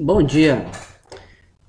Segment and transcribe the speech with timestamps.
[0.00, 0.64] Bom dia.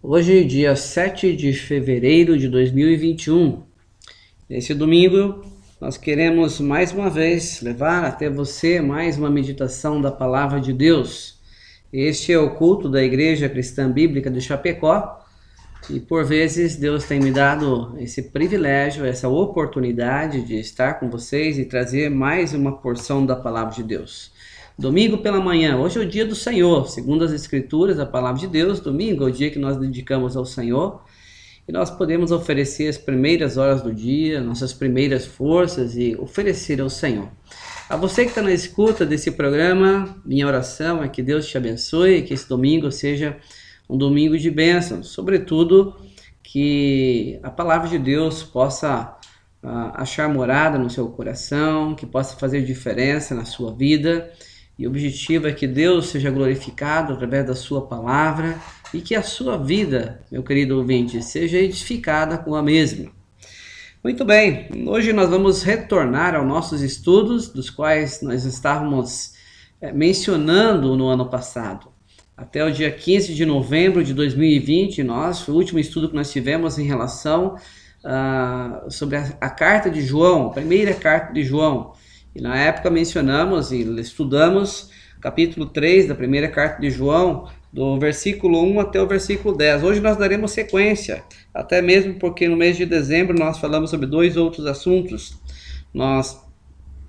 [0.03, 3.63] Hoje, dia 7 de fevereiro de 2021.
[4.47, 5.43] Nesse domingo,
[5.81, 11.39] nós queremos mais uma vez levar até você mais uma meditação da palavra de Deus.
[11.91, 15.25] Este é o culto da Igreja Cristã Bíblica de Chapecó.
[15.89, 21.57] E por vezes Deus tem me dado esse privilégio, essa oportunidade de estar com vocês
[21.57, 24.31] e trazer mais uma porção da palavra de Deus.
[24.79, 28.47] Domingo pela manhã, hoje é o dia do Senhor, segundo as Escrituras, a palavra de
[28.47, 28.79] Deus.
[28.79, 31.03] Domingo é o dia que nós dedicamos ao Senhor
[31.67, 36.89] e nós podemos oferecer as primeiras horas do dia, nossas primeiras forças e oferecer ao
[36.89, 37.27] Senhor.
[37.89, 42.21] A você que está na escuta desse programa, minha oração é que Deus te abençoe,
[42.21, 43.35] que esse domingo seja
[43.89, 45.93] um domingo de bênção, sobretudo
[46.41, 49.17] que a palavra de Deus possa
[49.61, 54.31] uh, achar morada no seu coração, que possa fazer diferença na sua vida
[54.79, 58.57] e o objetivo é que Deus seja glorificado através da Sua palavra
[58.93, 63.11] e que a sua vida, meu querido ouvinte, seja edificada com a mesma.
[64.01, 69.33] Muito bem, hoje nós vamos retornar aos nossos estudos, dos quais nós estávamos
[69.81, 71.89] é, mencionando no ano passado.
[72.37, 76.79] Até o dia 15 de novembro de 2020, nós, o último estudo que nós tivemos
[76.79, 77.57] em relação
[78.01, 81.91] uh, sobre a, a carta de João, a primeira carta de João.
[82.39, 88.63] E na época mencionamos e estudamos capítulo 3 da primeira carta de João, do versículo
[88.63, 89.83] 1 até o versículo 10.
[89.83, 91.21] Hoje nós daremos sequência,
[91.53, 95.37] até mesmo porque no mês de dezembro nós falamos sobre dois outros assuntos.
[95.93, 96.41] Nós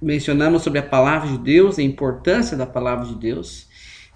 [0.02, 3.68] mencionamos sobre a palavra de Deus, a importância da palavra de Deus,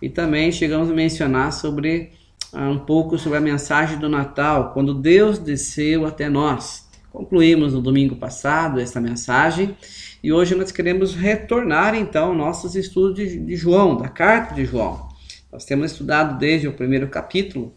[0.03, 2.11] e também chegamos a mencionar sobre
[2.53, 6.83] uh, um pouco sobre a mensagem do Natal, quando Deus desceu até nós.
[7.13, 9.77] Concluímos no domingo passado essa mensagem
[10.25, 15.07] e hoje nós queremos retornar então nossos estudos de, de João, da carta de João.
[15.53, 17.75] Nós temos estudado desde o primeiro capítulo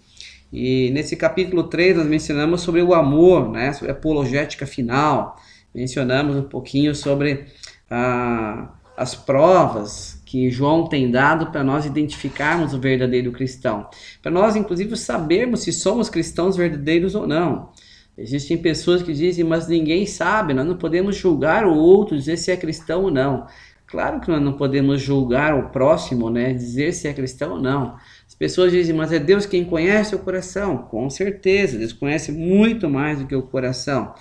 [0.51, 5.35] e nesse capítulo 3 nós mencionamos sobre o amor, né, sobre a apologética final.
[5.75, 7.47] Mencionamos um pouquinho sobre
[7.91, 13.89] ah, as provas que João tem dado para nós identificarmos o verdadeiro cristão.
[14.21, 17.71] Para nós, inclusive, sabermos se somos cristãos verdadeiros ou não.
[18.17, 22.51] Existem pessoas que dizem, mas ninguém sabe, nós não podemos julgar o outro, dizer se
[22.51, 23.45] é cristão ou não.
[23.85, 26.51] Claro que nós não podemos julgar o próximo, né?
[26.51, 27.95] Dizer se é cristão ou não.
[28.27, 30.79] As pessoas dizem, mas é Deus quem conhece o coração.
[30.79, 34.13] Com certeza, Deus conhece muito mais do que o coração.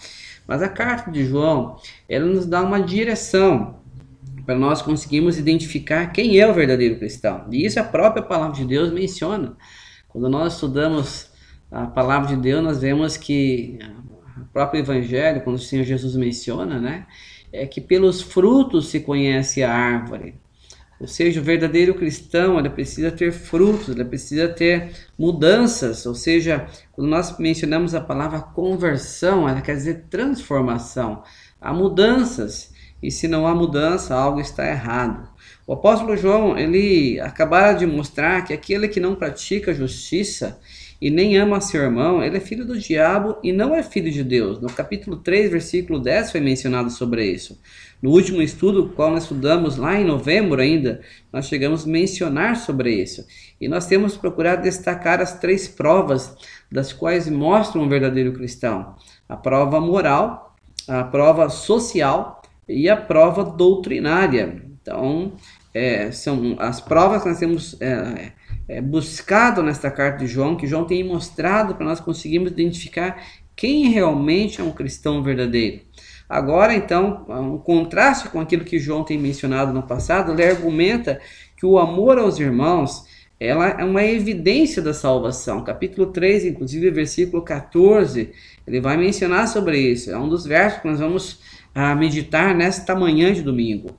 [0.47, 1.77] Mas a carta de João,
[2.09, 3.81] ela nos dá uma direção
[4.45, 7.47] para nós conseguirmos identificar quem é o verdadeiro cristão.
[7.51, 9.57] E isso a própria palavra de Deus menciona.
[10.09, 11.29] Quando nós estudamos
[11.71, 13.79] a palavra de Deus, nós vemos que
[14.41, 17.07] o próprio Evangelho, quando o Senhor Jesus menciona, né,
[17.53, 20.35] é que pelos frutos se conhece a árvore.
[20.99, 26.07] Ou seja, o verdadeiro cristão ele precisa ter frutos, ele precisa ter mudanças.
[26.07, 31.23] Ou seja, quando nós mencionamos a palavra conversão, ela quer dizer transformação.
[31.61, 32.75] Há mudanças.
[33.03, 35.29] E se não há mudança, algo está errado.
[35.67, 40.59] O apóstolo João, ele acabara de mostrar que aquele que não pratica justiça,
[41.01, 44.25] e nem ama seu irmão, ele é filho do diabo e não é filho de
[44.25, 44.61] Deus.
[44.61, 47.59] No capítulo 3, versículo 10 foi mencionado sobre isso.
[48.01, 51.01] No último estudo, qual nós estudamos lá em novembro ainda,
[51.33, 53.27] nós chegamos a mencionar sobre isso.
[53.61, 56.37] E nós temos procurado destacar as três provas
[56.71, 58.95] das quais mostram um verdadeiro cristão:
[59.29, 60.55] a prova moral,
[60.89, 64.63] a prova social e a prova doutrinária.
[64.81, 65.33] Então,
[65.75, 68.33] é, são as provas que nós temos é,
[68.69, 73.23] é, buscado nesta carta de João, que João tem mostrado para nós conseguirmos identificar
[73.55, 75.81] quem realmente é um cristão verdadeiro.
[76.29, 81.21] Agora, então, um contraste com aquilo que João tem mencionado no passado, ele argumenta
[81.57, 83.05] que o amor aos irmãos
[83.39, 85.63] ela é uma evidência da salvação.
[85.63, 88.33] Capítulo 3, inclusive, versículo 14,
[88.67, 90.11] ele vai mencionar sobre isso.
[90.11, 91.41] É um dos versos que nós vamos
[91.75, 93.91] ah, meditar nesta manhã de domingo.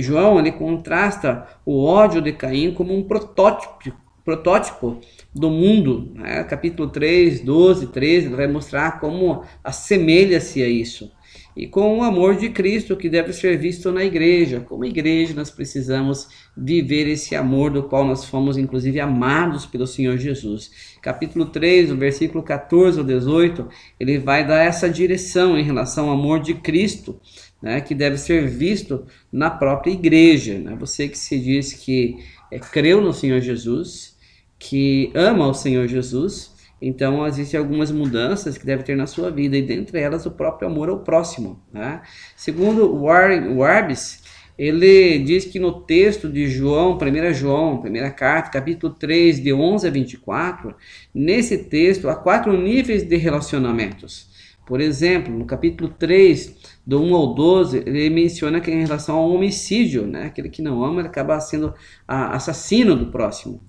[0.00, 3.92] João ele contrasta o ódio de Caim como um protótipo,
[4.24, 5.00] protótipo
[5.34, 6.12] do mundo.
[6.14, 6.44] Né?
[6.44, 11.10] Capítulo 3, 12, 13, ele vai mostrar como assemelha-se a isso.
[11.54, 14.60] E com o amor de Cristo que deve ser visto na igreja.
[14.60, 20.16] Como igreja, nós precisamos viver esse amor do qual nós fomos, inclusive, amados pelo Senhor
[20.16, 20.70] Jesus.
[21.02, 23.68] Capítulo 3, o versículo 14 ao 18,
[24.00, 27.20] ele vai dar essa direção em relação ao amor de Cristo,
[27.62, 30.58] né, que deve ser visto na própria igreja.
[30.58, 30.76] Né?
[30.80, 32.16] Você que se diz que
[32.50, 34.16] é, creu no Senhor Jesus,
[34.58, 39.56] que ama o Senhor Jesus, então existem algumas mudanças que deve ter na sua vida,
[39.56, 41.62] e dentre elas o próprio amor ao próximo.
[41.72, 42.02] Né?
[42.36, 44.22] Segundo Warren Warbis,
[44.58, 49.86] ele diz que no texto de João, 1 João, primeira carta, capítulo 3, de 11
[49.86, 50.74] a 24,
[51.14, 54.30] nesse texto há quatro níveis de relacionamentos.
[54.66, 59.30] Por exemplo, no capítulo 3, do 1 ao 12, ele menciona que em relação ao
[59.30, 60.24] homicídio, né?
[60.24, 61.72] aquele que não ama, ele acaba sendo
[62.06, 63.60] assassino do próximo.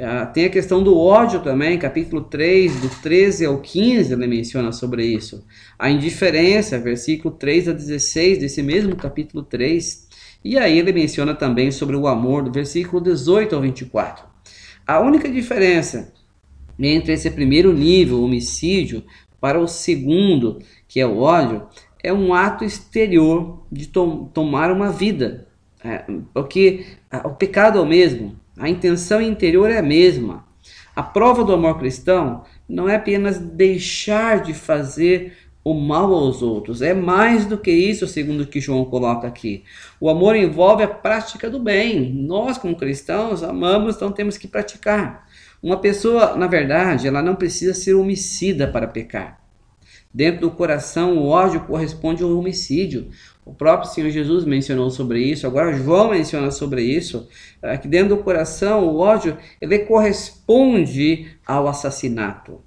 [0.00, 4.70] Ah, tem a questão do ódio também, capítulo 3, do 13 ao 15, ele menciona
[4.70, 5.44] sobre isso.
[5.78, 10.06] A indiferença, versículo 3 a 16 desse mesmo capítulo 3.
[10.44, 14.24] E aí ele menciona também sobre o amor, do versículo 18 ao 24.
[14.86, 16.12] A única diferença
[16.78, 19.02] entre esse primeiro nível, homicídio,
[19.40, 21.66] para o segundo, que é o ódio,
[22.02, 25.46] é um ato exterior de to tomar uma vida.
[25.84, 26.04] É,
[26.34, 26.86] porque
[27.24, 30.44] o pecado é o mesmo, a intenção interior é a mesma.
[30.94, 36.80] A prova do amor cristão não é apenas deixar de fazer o mal aos outros,
[36.80, 39.64] é mais do que isso, segundo o que João coloca aqui.
[40.00, 42.10] O amor envolve a prática do bem.
[42.12, 45.26] Nós, como cristãos, amamos, então temos que praticar.
[45.62, 49.38] Uma pessoa, na verdade, ela não precisa ser homicida para pecar.
[50.12, 53.10] Dentro do coração, o ódio corresponde ao homicídio.
[53.44, 57.28] O próprio Senhor Jesus mencionou sobre isso, agora João menciona sobre isso,
[57.62, 62.60] é, que dentro do coração o ódio ele corresponde ao assassinato.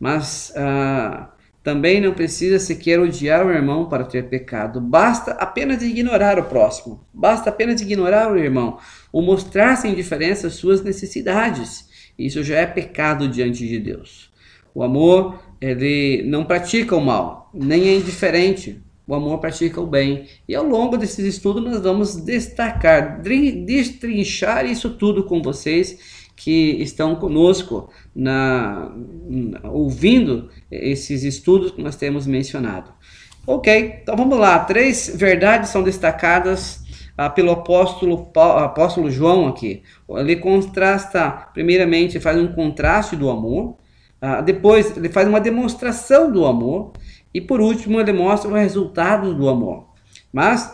[0.00, 1.30] Mas ah,
[1.62, 4.80] também não precisa sequer odiar o irmão para ter pecado.
[4.80, 7.06] Basta apenas ignorar o próximo.
[7.14, 8.78] Basta apenas ignorar o irmão.
[9.12, 11.88] Ou mostrar-se indiferença às suas necessidades.
[12.18, 14.32] Isso já é pecado diante de Deus.
[14.74, 20.26] O amor, ele não pratica o mal, nem é indiferente o amor pratica o bem.
[20.48, 27.16] E ao longo desses estudos nós vamos destacar, destrinchar isso tudo com vocês que estão
[27.16, 28.90] conosco na,
[29.64, 32.90] ouvindo esses estudos que nós temos mencionado.
[33.46, 34.60] Ok, então vamos lá.
[34.60, 36.80] Três verdades são destacadas
[37.18, 39.82] ah, pelo apóstolo, apóstolo João aqui.
[40.08, 43.76] Ele contrasta, primeiramente, faz um contraste do amor.
[44.24, 46.92] Ah, depois, ele faz uma demonstração do amor.
[47.34, 49.88] E por último, ele mostra os resultados do amor.
[50.32, 50.72] Mas,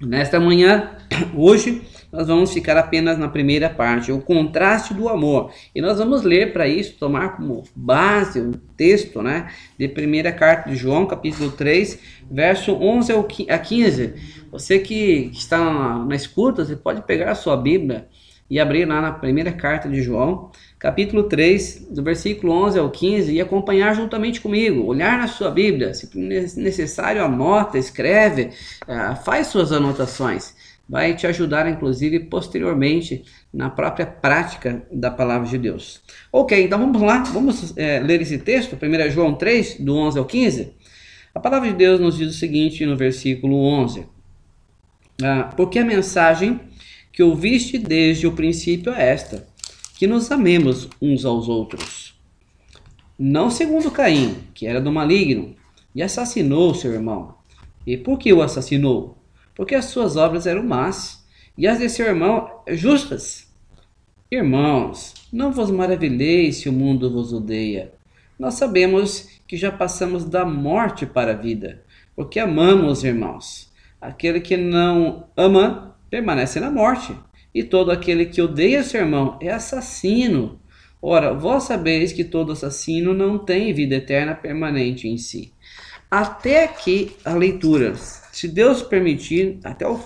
[0.00, 0.96] nesta manhã,
[1.36, 5.52] hoje, nós vamos ficar apenas na primeira parte, o contraste do amor.
[5.72, 10.68] E nós vamos ler para isso, tomar como base o texto né, de primeira carta
[10.68, 11.98] de João, capítulo 3,
[12.28, 13.12] verso 11
[13.48, 14.14] a 15.
[14.50, 18.08] Você que está na escuta, você pode pegar a sua Bíblia
[18.48, 20.50] e abrir lá na primeira carta de João,
[20.84, 25.94] capítulo 3, do versículo 11 ao 15, e acompanhar juntamente comigo, olhar na sua Bíblia,
[25.94, 26.10] se
[26.60, 28.50] necessário anota, escreve,
[28.86, 30.54] ah, faz suas anotações.
[30.86, 36.02] Vai te ajudar, inclusive, posteriormente na própria prática da palavra de Deus.
[36.30, 40.26] Ok, então vamos lá, vamos é, ler esse texto, 1 João 3, do 11 ao
[40.26, 40.74] 15.
[41.34, 44.06] A palavra de Deus nos diz o seguinte no versículo 11:
[45.22, 46.60] ah, Porque a mensagem
[47.10, 49.53] que ouviste desde o princípio é esta
[49.96, 52.18] que nos amemos uns aos outros.
[53.18, 55.54] Não segundo Caim, que era do maligno,
[55.94, 57.36] e assassinou seu irmão.
[57.86, 59.16] E por que o assassinou?
[59.54, 61.24] Porque as suas obras eram más,
[61.56, 63.48] e as de seu irmão justas.
[64.28, 67.92] Irmãos, não vos maravilheis se o mundo vos odeia.
[68.36, 71.84] Nós sabemos que já passamos da morte para a vida,
[72.16, 73.72] porque amamos, irmãos.
[74.00, 77.16] Aquele que não ama permanece na morte
[77.54, 80.60] e todo aquele que odeia seu irmão é assassino.
[81.00, 85.52] Ora, vós sabeis que todo assassino não tem vida eterna permanente em si.
[86.10, 87.94] Até aqui a leitura.
[88.32, 90.00] Se Deus permitir, até o,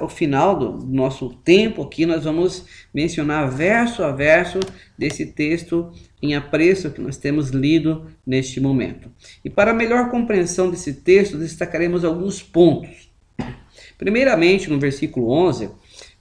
[0.00, 4.58] o final do nosso tempo aqui, nós vamos mencionar verso a verso
[4.96, 9.10] desse texto em apreço que nós temos lido neste momento.
[9.44, 13.08] E para melhor compreensão desse texto, destacaremos alguns pontos.
[13.96, 15.70] Primeiramente, no versículo 11,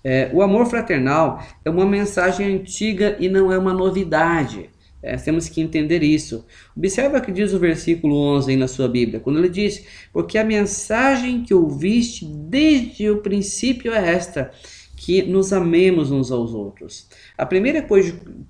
[0.10, 4.70] é, o amor fraternal é uma mensagem antiga e não é uma novidade.
[5.04, 6.46] É, temos que entender isso.
[6.78, 10.38] Observa o que diz o versículo 11 aí na sua Bíblia, quando ele diz: Porque
[10.38, 14.50] a mensagem que ouviste desde o princípio é esta,
[14.98, 17.08] que nos amemos uns aos outros.
[17.38, 17.88] A primeira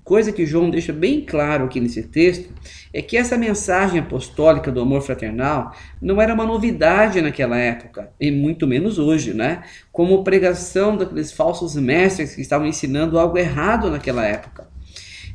[0.03, 2.49] coisa que João deixa bem claro aqui nesse texto
[2.93, 8.31] é que essa mensagem apostólica do amor fraternal não era uma novidade naquela época, e
[8.31, 9.63] muito menos hoje, né?
[9.91, 14.69] Como pregação daqueles falsos mestres que estavam ensinando algo errado naquela época.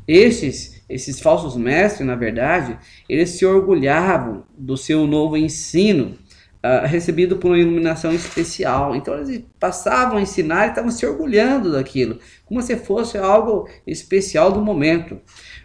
[0.08, 6.16] Esses, esses falsos mestres, na verdade, eles se orgulhavam do seu novo ensino,
[6.64, 8.94] uh, recebido por uma iluminação especial.
[8.94, 14.52] Então eles passavam a ensinar e estavam se orgulhando daquilo, como se fosse algo especial
[14.52, 15.20] do momento.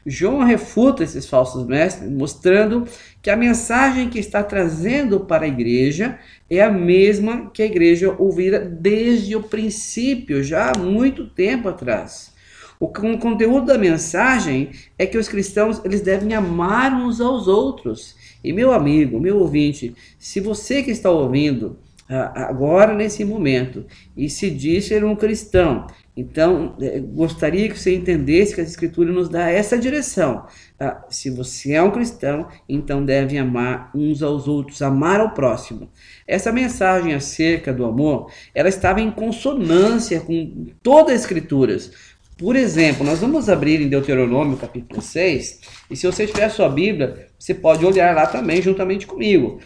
[0.06, 2.86] João refuta esses falsos mestres, mostrando
[3.22, 6.18] que a mensagem que está trazendo para a igreja
[6.50, 12.36] é a mesma que a igreja ouvira desde o princípio, já há muito tempo atrás.
[12.80, 18.16] O conteúdo da mensagem é que os cristãos eles devem amar uns aos outros.
[18.44, 21.78] E meu amigo, meu ouvinte, se você que está ouvindo
[22.10, 27.94] ah, agora nesse momento e se diz ser um cristão, então eh, gostaria que você
[27.94, 30.48] entendesse que a Escritura nos dá essa direção.
[30.80, 35.92] Ah, se você é um cristão, então deve amar uns aos outros, amar ao próximo.
[36.26, 41.92] Essa mensagem acerca do amor, ela estava em consonância com todas as Escrituras.
[42.38, 46.70] Por exemplo, nós vamos abrir em Deuteronômio capítulo 6, e se você tiver a sua
[46.70, 49.60] Bíblia, você pode olhar lá também juntamente comigo.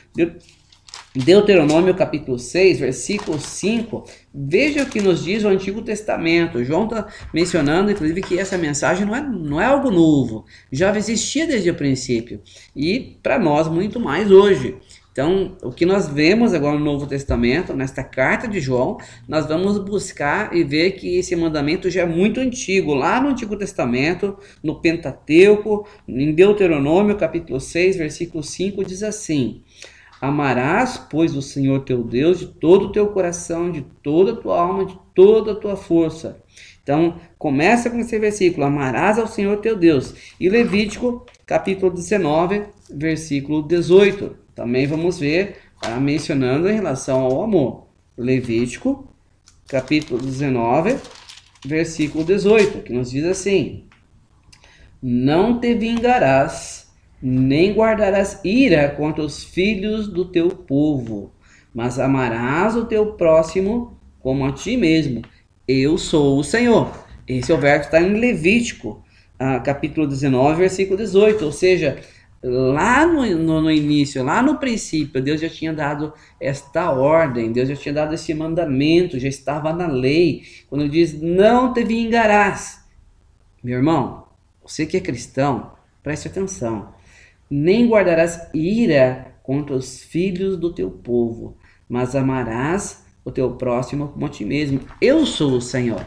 [1.13, 6.63] Deuteronômio capítulo 6, versículo 5, veja o que nos diz o Antigo Testamento.
[6.63, 11.45] João está mencionando, inclusive, que essa mensagem não é, não é algo novo, já existia
[11.45, 12.39] desde o princípio,
[12.73, 14.77] e para nós muito mais hoje.
[15.11, 19.77] Então, o que nós vemos agora no Novo Testamento, nesta carta de João, nós vamos
[19.77, 22.93] buscar e ver que esse mandamento já é muito antigo.
[22.93, 29.61] Lá no Antigo Testamento, no Pentateuco, em Deuteronômio, capítulo 6, versículo 5, diz assim:
[30.21, 34.61] Amarás, pois, o Senhor teu Deus de todo o teu coração, de toda a tua
[34.61, 36.41] alma, de toda a tua força.
[36.81, 40.15] Então, começa com esse versículo: Amarás ao Senhor teu Deus.
[40.39, 47.87] E Levítico, capítulo 19, versículo 18 também vamos ver tá, mencionando em relação ao amor.
[48.17, 49.07] Levítico,
[49.67, 50.97] capítulo 19,
[51.65, 53.85] versículo 18, que nos diz assim:
[55.01, 56.91] Não te vingarás,
[57.21, 61.31] nem guardarás ira contra os filhos do teu povo,
[61.73, 65.21] mas amarás o teu próximo como a ti mesmo.
[65.67, 66.91] Eu sou o Senhor.
[67.27, 69.03] Esse é o verso está em Levítico,
[69.39, 71.45] ah, capítulo 19, versículo 18.
[71.45, 71.99] Ou seja,
[72.43, 77.69] lá no, no, no, início, lá no princípio, Deus já tinha dado esta ordem, Deus
[77.69, 80.43] já tinha dado esse mandamento, já estava na lei.
[80.67, 82.83] Quando ele diz, não te vingarás.
[83.63, 84.27] Meu irmão,
[84.63, 86.93] você que é cristão, preste atenção.
[87.49, 91.57] Nem guardarás ira contra os filhos do teu povo,
[91.87, 94.79] mas amarás o teu próximo como a ti mesmo.
[94.99, 96.03] Eu sou o Senhor.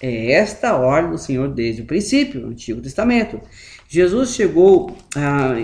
[0.00, 3.40] É esta ordem do Senhor desde o princípio, no Antigo Testamento.
[3.88, 4.96] Jesus chegou,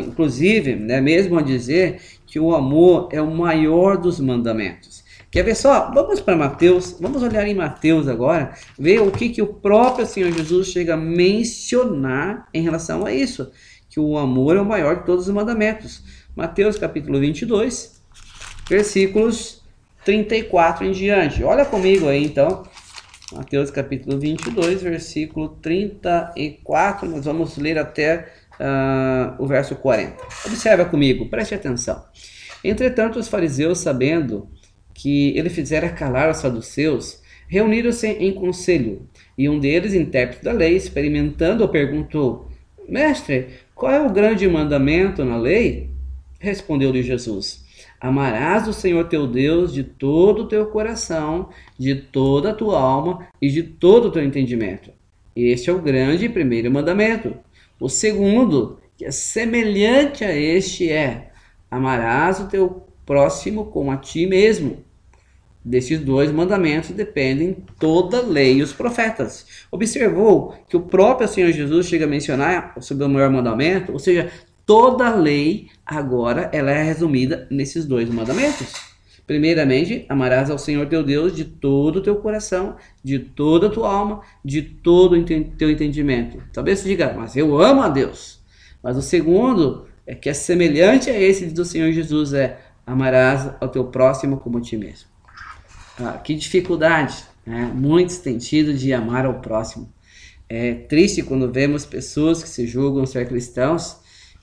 [0.07, 5.03] inclusive, né, mesmo a dizer que o amor é o maior dos mandamentos.
[5.31, 5.91] Quer ver só?
[5.91, 10.31] Vamos para Mateus, vamos olhar em Mateus agora, ver o que, que o próprio Senhor
[10.31, 13.51] Jesus chega a mencionar em relação a isso,
[13.89, 16.03] que o amor é o maior de todos os mandamentos.
[16.37, 18.03] Mateus capítulo 22,
[18.69, 19.63] versículos
[20.05, 21.43] 34 em diante.
[21.43, 22.65] Olha comigo aí então,
[23.35, 28.29] Mateus capítulo 22, versículo 34, nós vamos ler até
[28.61, 30.17] uh, o verso 40.
[30.47, 32.05] Observa comigo, preste atenção.
[32.63, 34.49] Entretanto, os fariseus, sabendo
[34.93, 40.77] que ele fizera calar os saduceus, reuniram-se em conselho, e um deles, intérprete da lei,
[40.77, 42.51] experimentando, perguntou:
[42.87, 45.91] Mestre, qual é o grande mandamento na lei?
[46.39, 47.65] Respondeu-lhe Jesus:
[48.03, 53.29] Amarás o Senhor teu Deus de todo o teu coração, de toda a tua alma
[53.41, 54.91] e de todo o teu entendimento.
[55.37, 57.33] Este é o grande primeiro mandamento.
[57.79, 61.31] O segundo, que é semelhante a este, é:
[61.71, 64.85] amarás o teu próximo como a ti mesmo.
[65.65, 69.47] Desses dois mandamentos dependem toda a lei e os profetas.
[69.71, 74.29] Observou que o próprio Senhor Jesus chega a mencionar sobre o maior mandamento, ou seja,
[74.67, 78.73] toda lei agora ela é resumida nesses dois mandamentos.
[79.27, 83.89] Primeiramente, amarás ao Senhor teu Deus de todo o teu coração, de toda a tua
[83.89, 86.43] alma, de todo o teu entendimento.
[86.53, 88.41] Talvez você diga, mas eu amo a Deus.
[88.83, 93.69] Mas o segundo é que é semelhante a esse do Senhor Jesus, é amarás ao
[93.69, 95.09] teu próximo como a ti mesmo.
[95.99, 97.71] Ah, que dificuldade, né?
[97.73, 99.93] Muitos têm de amar ao próximo.
[100.49, 104.02] É triste quando vemos pessoas que se julgam ser cristãos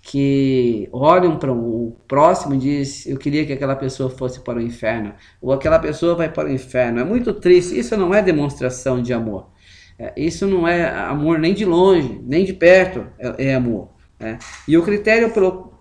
[0.09, 4.61] que olham para o próximo e diz eu queria que aquela pessoa fosse para o
[4.61, 5.13] inferno.
[5.39, 6.99] Ou aquela pessoa vai para o inferno.
[6.99, 7.77] É muito triste.
[7.77, 9.51] Isso não é demonstração de amor.
[9.99, 14.39] É, isso não é amor nem de longe nem de perto é, é amor né?
[14.65, 15.73] e o critério pelo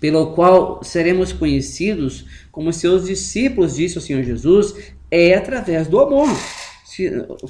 [0.00, 6.28] pelo qual seremos conhecidos como seus discípulos disse o Senhor Jesus é através do amor.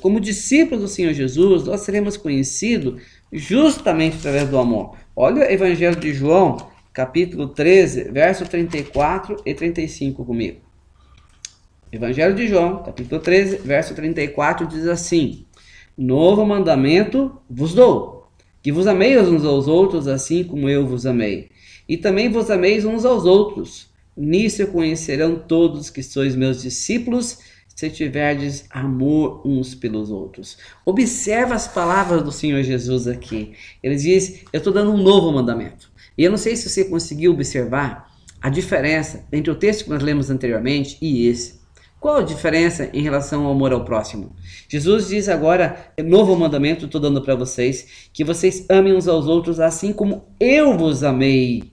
[0.02, 5.94] Como discípulos do Senhor Jesus nós seremos conhecidos justamente através do amor Olha o Evangelho
[5.94, 6.56] de João,
[6.92, 10.58] capítulo 13, verso 34 e 35 comigo.
[11.92, 15.44] Evangelho de João, capítulo 13, verso 34 diz assim:
[15.96, 18.28] Novo mandamento vos dou,
[18.60, 21.48] que vos ameis uns aos outros, assim como eu vos amei.
[21.88, 23.88] E também vos ameis uns aos outros.
[24.16, 27.38] Nisso conhecerão todos que sois meus discípulos,
[27.74, 30.56] se tiverdes amor uns pelos outros.
[30.84, 33.52] Observa as palavras do Senhor Jesus aqui.
[33.82, 35.90] Ele diz: Eu estou dando um novo mandamento.
[36.16, 40.02] E eu não sei se você conseguiu observar a diferença entre o texto que nós
[40.02, 41.64] lemos anteriormente e esse.
[41.98, 44.36] Qual a diferença em relação ao amor ao próximo?
[44.68, 49.58] Jesus diz agora, novo mandamento estou dando para vocês, que vocês amem uns aos outros
[49.58, 51.72] assim como eu vos amei.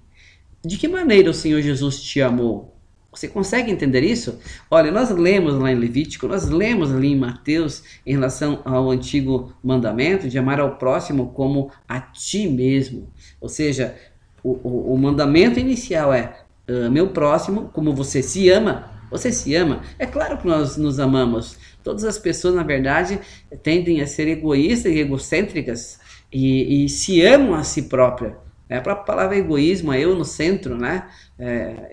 [0.63, 2.70] De que maneira o Senhor Jesus te amou?
[3.11, 4.39] Você consegue entender isso?
[4.69, 9.53] Olha, nós lemos lá em Levítico, nós lemos ali em Mateus em relação ao antigo
[9.61, 13.11] mandamento de amar ao próximo como a ti mesmo.
[13.41, 13.95] Ou seja,
[14.41, 18.89] o, o, o mandamento inicial é ame o próximo como você se ama.
[19.11, 19.81] Você se ama?
[19.99, 21.57] É claro que nós nos amamos.
[21.83, 23.19] Todas as pessoas, na verdade,
[23.61, 25.99] tendem a ser egoístas e egocêntricas
[26.31, 28.33] e, e se amam a si próprias.
[28.71, 31.09] É, a palavra egoísmo, é eu no centro, né?
[31.37, 31.89] É,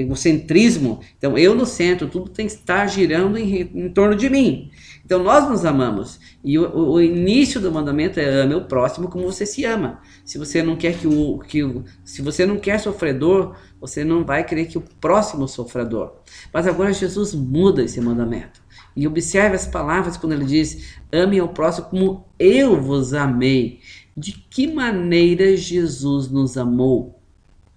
[0.00, 1.00] egocentrismo.
[1.18, 4.70] Então, eu no centro, tudo tem que estar girando em, em torno de mim.
[5.04, 6.18] Então, nós nos amamos.
[6.42, 10.00] E o, o, início do mandamento é ame o próximo como você se ama.
[10.24, 11.62] Se você não quer que o, que
[12.02, 16.14] se você não quer sofredor, você não vai querer que o próximo sofredor.
[16.50, 18.62] Mas agora Jesus muda esse mandamento.
[18.96, 23.80] E observe as palavras quando ele diz: ame ao próximo como eu vos amei.
[24.16, 27.20] De que maneira Jesus nos amou?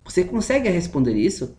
[0.03, 1.55] Você consegue responder isso?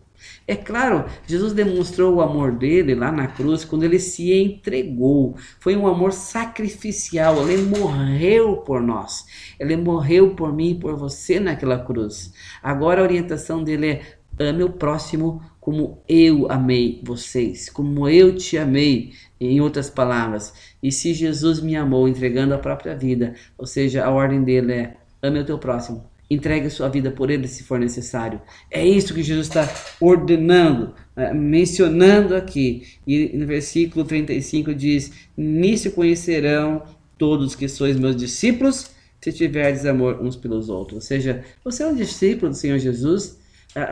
[0.47, 5.35] É claro, Jesus demonstrou o amor dele lá na cruz quando ele se entregou.
[5.59, 7.47] Foi um amor sacrificial.
[7.47, 9.25] Ele morreu por nós.
[9.59, 12.33] Ele morreu por mim e por você naquela cruz.
[12.63, 14.01] Agora a orientação dele é:
[14.39, 20.53] ame o próximo como eu amei vocês, como eu te amei, em outras palavras.
[20.81, 24.93] E se Jesus me amou entregando a própria vida, ou seja, a ordem dele é:
[25.21, 28.41] ame o teu próximo, entregue a sua vida por ele se for necessário.
[28.69, 32.83] É isso que Jesus está ordenando, né, mencionando aqui.
[33.05, 36.83] E no versículo 35 diz: Nisso conhecerão
[37.17, 38.91] todos que sois meus discípulos,
[39.21, 40.95] se tiverdes amor uns pelos outros.
[40.95, 43.36] Ou seja, você é um discípulo do Senhor Jesus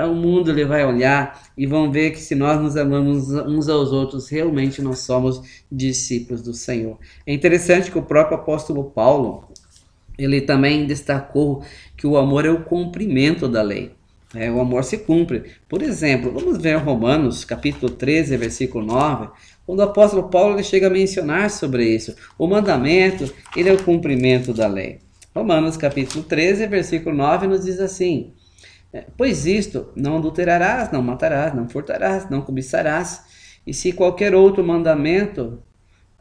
[0.08, 3.92] o mundo ele vai olhar e vão ver que se nós nos amamos uns aos
[3.92, 6.98] outros, realmente nós somos discípulos do Senhor.
[7.26, 9.48] É interessante que o próprio apóstolo Paulo,
[10.18, 11.64] ele também destacou
[11.98, 13.92] que o amor é o cumprimento da lei.
[14.34, 15.44] É, o amor se cumpre.
[15.70, 19.30] Por exemplo, vamos ver Romanos, capítulo 13, versículo 9,
[19.66, 22.16] quando o apóstolo Paulo ele chega a mencionar sobre isso.
[22.38, 25.00] O mandamento, ele é o cumprimento da lei.
[25.34, 28.34] Romanos, capítulo 13, versículo 9, nos diz assim:
[29.18, 33.24] pois isto, não adulterarás, não matarás, não furtarás, não cobiçarás.
[33.66, 35.62] E se qualquer outro mandamento,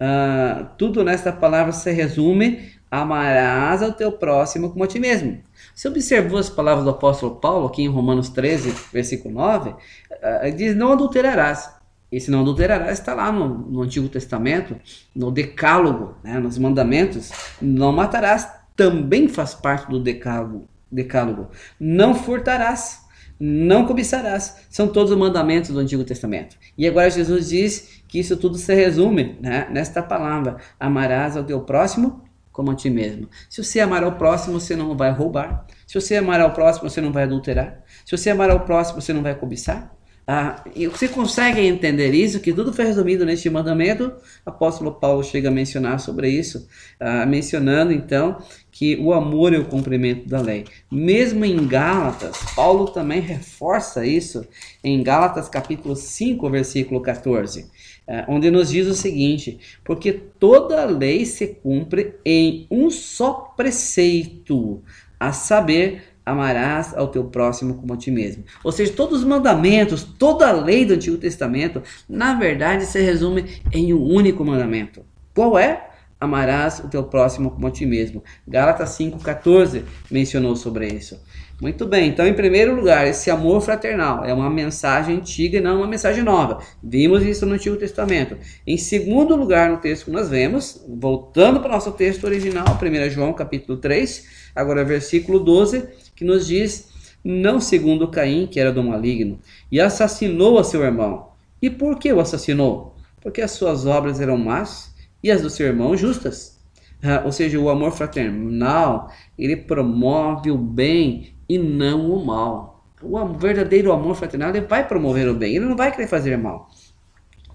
[0.00, 5.40] uh, tudo nesta palavra se resume: amarás ao teu próximo como a ti mesmo.
[5.74, 9.70] Você observou as palavras do apóstolo Paulo aqui em Romanos 13, versículo 9?
[9.70, 9.76] Uh,
[10.22, 11.72] ah, diz: não adulterarás.
[12.10, 14.76] Esse não adulterarás está lá no, no Antigo Testamento,
[15.14, 17.32] no Decálogo, né, nos mandamentos.
[17.60, 21.50] Não matarás também faz parte do Decálogo decálogo.
[21.78, 23.04] Não furtarás,
[23.38, 24.66] não cobiçarás.
[24.70, 26.56] São todos os mandamentos do Antigo Testamento.
[26.78, 31.60] E agora Jesus diz que isso tudo se resume né, nesta palavra: amarás ao teu
[31.60, 33.28] próximo como a ti mesmo.
[33.50, 35.66] Se você amar ao próximo, você não vai roubar.
[35.86, 37.82] Se você amar ao próximo, você não vai adulterar.
[38.06, 39.92] Se você amar ao próximo, você não vai cobiçar.
[40.26, 42.40] Ah, e você consegue entender isso?
[42.40, 44.10] Que tudo foi resumido neste mandamento.
[44.44, 46.66] O apóstolo Paulo chega a mencionar sobre isso,
[46.98, 48.38] ah, mencionando então
[48.70, 50.64] que o amor é o cumprimento da lei.
[50.90, 54.46] Mesmo em Gálatas, Paulo também reforça isso
[54.82, 57.70] em Gálatas capítulo 5, versículo 14,
[58.08, 64.82] ah, onde nos diz o seguinte: porque toda lei se cumpre em um só preceito,
[65.20, 68.44] a saber amarás ao teu próximo como a ti mesmo.
[68.62, 73.60] Ou seja, todos os mandamentos, toda a lei do Antigo Testamento, na verdade se resume
[73.72, 75.04] em um único mandamento.
[75.34, 75.90] Qual é?
[76.20, 78.22] Amarás o teu próximo como a ti mesmo.
[78.46, 81.20] Gálatas 5,14 mencionou sobre isso.
[81.60, 85.78] Muito bem, então, em primeiro lugar, esse amor fraternal é uma mensagem antiga e não
[85.78, 86.60] uma mensagem nova.
[86.82, 88.36] Vimos isso no Antigo Testamento.
[88.66, 93.10] Em segundo lugar, no texto que nós vemos, voltando para o nosso texto original, 1
[93.10, 96.90] João capítulo 3, agora versículo 12, que nos diz:
[97.24, 99.38] Não segundo Caim, que era do maligno,
[99.70, 101.28] e assassinou a seu irmão.
[101.60, 102.94] E por que o assassinou?
[103.20, 106.54] Porque as suas obras eram más e as do seu irmão justas.
[107.02, 112.84] Ah, ou seja, o amor fraternal, ele promove o bem e não o mal.
[113.02, 116.70] o verdadeiro amor fraternal ele vai promover o bem, ele não vai querer fazer mal.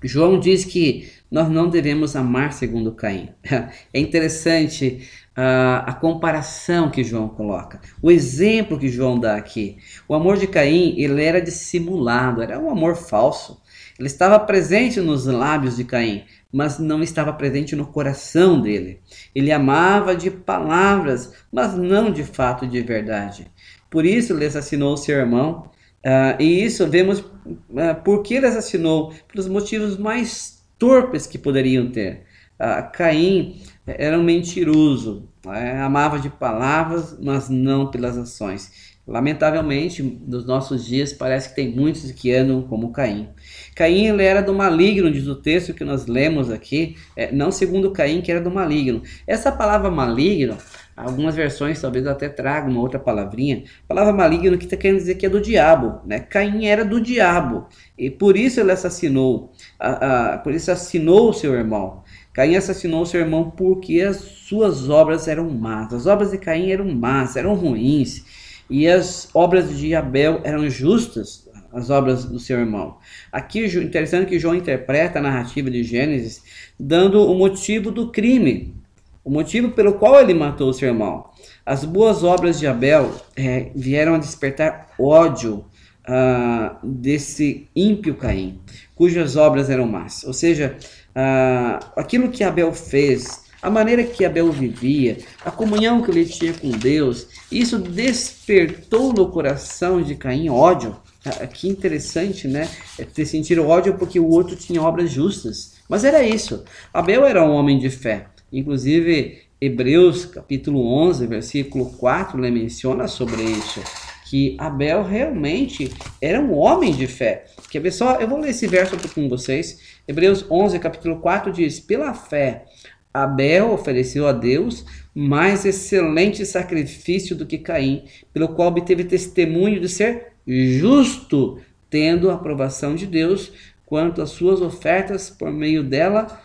[0.04, 3.30] João diz que nós não devemos amar segundo Caim.
[3.94, 5.08] É interessante
[5.40, 9.78] uh, a comparação que João coloca, o exemplo que João dá aqui.
[10.08, 13.62] O amor de Caim ele era dissimulado, era um amor falso.
[13.98, 19.02] Ele estava presente nos lábios de Caim, mas não estava presente no coração dele.
[19.34, 23.48] Ele amava de palavras, mas não de fato de verdade.
[23.90, 25.70] Por isso ele assassinou seu irmão.
[26.06, 31.92] Uh, e isso vemos uh, por que ele assassinou, pelos motivos mais torpes que poderiam
[31.92, 32.24] ter.
[32.58, 38.90] Uh, Caim era um mentiroso, uh, amava de palavras, mas não pelas ações.
[39.10, 43.30] Lamentavelmente, nos nossos dias, parece que tem muitos que andam como Caim.
[43.76, 47.90] Caim ele era do maligno, diz o texto que nós lemos aqui, é, não segundo
[47.90, 49.02] Caim, que era do maligno.
[49.26, 50.56] Essa palavra maligno,
[50.96, 53.64] algumas versões talvez até tragam uma outra palavrinha.
[53.88, 56.02] Palavra maligno que está querendo dizer que é do diabo.
[56.06, 56.20] Né?
[56.20, 61.34] Caim era do diabo, e por isso ele assassinou, a, a, por isso assassinou o
[61.34, 62.04] seu irmão.
[62.40, 65.94] Caim assassinou seu irmão porque as suas obras eram más.
[65.94, 68.24] As obras de Caim eram más, eram ruins
[68.70, 72.96] e as obras de Abel eram justas, as obras do seu irmão.
[73.30, 76.42] Aqui interessante que João interpreta a narrativa de Gênesis
[76.80, 78.74] dando o motivo do crime,
[79.22, 81.26] o motivo pelo qual ele matou o seu irmão.
[81.66, 85.66] As boas obras de Abel é, vieram a despertar ódio
[86.08, 88.62] uh, desse ímpio Caim,
[88.96, 90.24] cujas obras eram más.
[90.24, 90.78] Ou seja,
[91.20, 96.54] uh, aquilo que Abel fez a maneira que Abel vivia, a comunhão que ele tinha
[96.54, 100.96] com Deus, isso despertou no coração de Caim ódio.
[101.26, 102.70] Ah, que interessante, né?
[102.98, 105.74] É ter sentido ódio porque o outro tinha obras justas.
[105.90, 106.64] Mas era isso.
[106.94, 108.28] Abel era um homem de fé.
[108.52, 113.82] Inclusive, Hebreus capítulo 11, versículo 4, ele menciona sobre isso.
[114.30, 117.46] Que Abel realmente era um homem de fé.
[117.72, 118.18] Quer ver só?
[118.18, 119.98] Eu vou ler esse verso aqui com vocês.
[120.08, 122.66] Hebreus 11, capítulo 4 diz: Pela fé,
[123.12, 129.90] Abel ofereceu a Deus mais excelente sacrifício do que Caim, pelo qual obteve testemunho de
[129.90, 133.52] ser justo, tendo a aprovação de Deus
[133.84, 136.40] quanto às suas ofertas por meio dela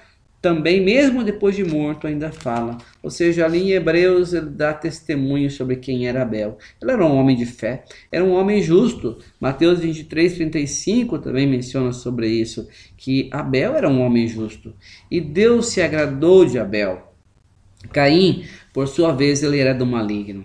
[0.44, 2.76] também, mesmo depois de morto, ainda fala.
[3.02, 6.58] Ou seja, ali em Hebreus ele dá testemunho sobre quem era Abel.
[6.82, 9.16] Ele era um homem de fé, era um homem justo.
[9.40, 14.74] Mateus 23, 35 também menciona sobre isso, que Abel era um homem justo.
[15.10, 17.14] E Deus se agradou de Abel.
[17.90, 20.44] Caim, por sua vez, ele era do maligno.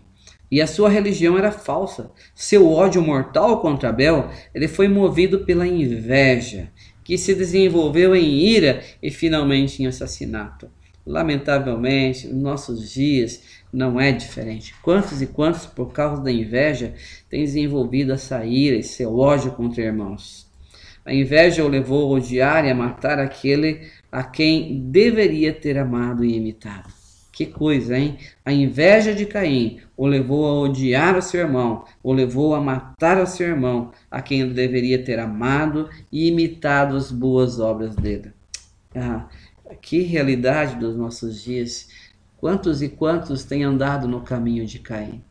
[0.50, 2.10] E a sua religião era falsa.
[2.34, 6.72] Seu ódio mortal contra Abel, ele foi movido pela inveja
[7.10, 10.69] que se desenvolveu em ira e finalmente em assassinato.
[11.04, 13.41] Lamentavelmente, nos nossos dias
[13.74, 14.76] não é diferente.
[14.84, 16.93] Quantos e quantos, por causa da inveja,
[17.28, 20.48] têm desenvolvido essa ira e seu ódio contra irmãos?
[21.04, 26.24] A inveja o levou a odiar e a matar aquele a quem deveria ter amado
[26.24, 26.99] e imitado.
[27.39, 28.17] Que coisa, hein?
[28.43, 33.17] A inveja de Caim o levou a odiar o seu irmão, o levou a matar
[33.17, 38.34] o seu irmão, a quem ele deveria ter amado e imitado as boas obras dele.
[38.93, 39.25] Ah,
[39.82, 41.88] que realidade dos nossos dias!
[42.36, 45.23] Quantos e quantos têm andado no caminho de Caim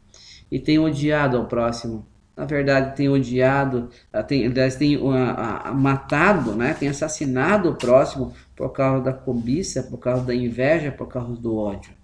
[0.51, 2.07] e têm odiado ao próximo?
[2.35, 6.73] Na verdade, têm odiado, ah, tem, têm uh, uh, matado, né?
[6.73, 11.55] têm assassinado o próximo por causa da cobiça, por causa da inveja, por causa do
[11.55, 11.98] ódio.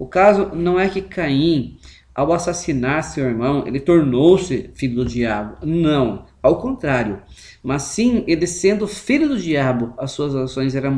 [0.00, 1.76] O caso não é que Caim,
[2.14, 5.58] ao assassinar seu irmão, ele tornou-se filho do diabo.
[5.62, 7.20] Não, ao contrário.
[7.62, 10.90] Mas sim, ele sendo filho do diabo, as suas ações eram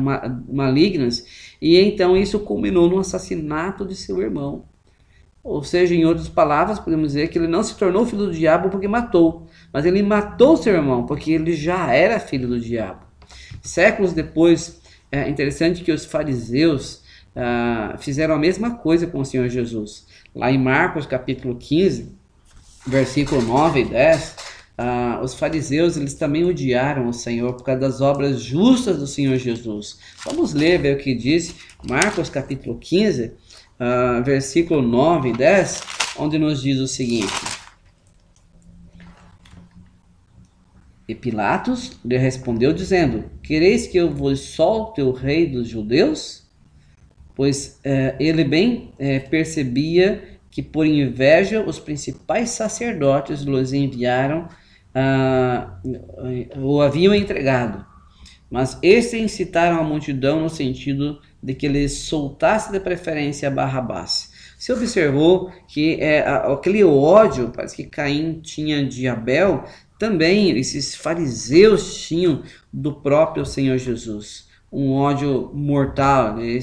[0.49, 4.63] malignas e então isso culminou no assassinato de seu irmão.
[5.43, 8.69] Ou seja, em outras palavras, podemos dizer que ele não se tornou filho do diabo
[8.69, 13.01] porque matou, mas ele matou seu irmão porque ele já era filho do diabo.
[13.61, 17.02] Séculos depois, é interessante que os fariseus
[17.35, 20.05] uh, fizeram a mesma coisa com o Senhor Jesus.
[20.33, 22.11] Lá em Marcos capítulo 15,
[22.87, 24.35] versículo 9 e 10, uh,
[24.77, 29.37] ah, os fariseus eles também odiaram o Senhor por causa das obras justas do Senhor
[29.37, 29.99] Jesus.
[30.25, 31.55] Vamos ler, ver o que diz
[31.87, 33.33] Marcos capítulo 15, uh,
[33.79, 35.81] ah, versículo 9 e 10,
[36.17, 37.63] onde nos diz o seguinte.
[41.07, 46.42] E Pilatos lhe respondeu dizendo: Quereis que eu vos solte o rei dos judeus?
[47.35, 54.47] Pois é, ele bem é, percebia que por inveja os principais sacerdotes los enviaram
[54.93, 55.79] ah,
[56.61, 57.83] ou haviam entregado.
[58.51, 64.31] Mas estes incitaram a multidão no sentido de que eles soltasse de preferência Barrabás.
[64.55, 69.63] Você observou que é, aquele ódio, parece que Caim tinha de Abel,
[69.97, 76.57] também esses fariseus tinham do próprio Senhor Jesus um ódio mortal, né?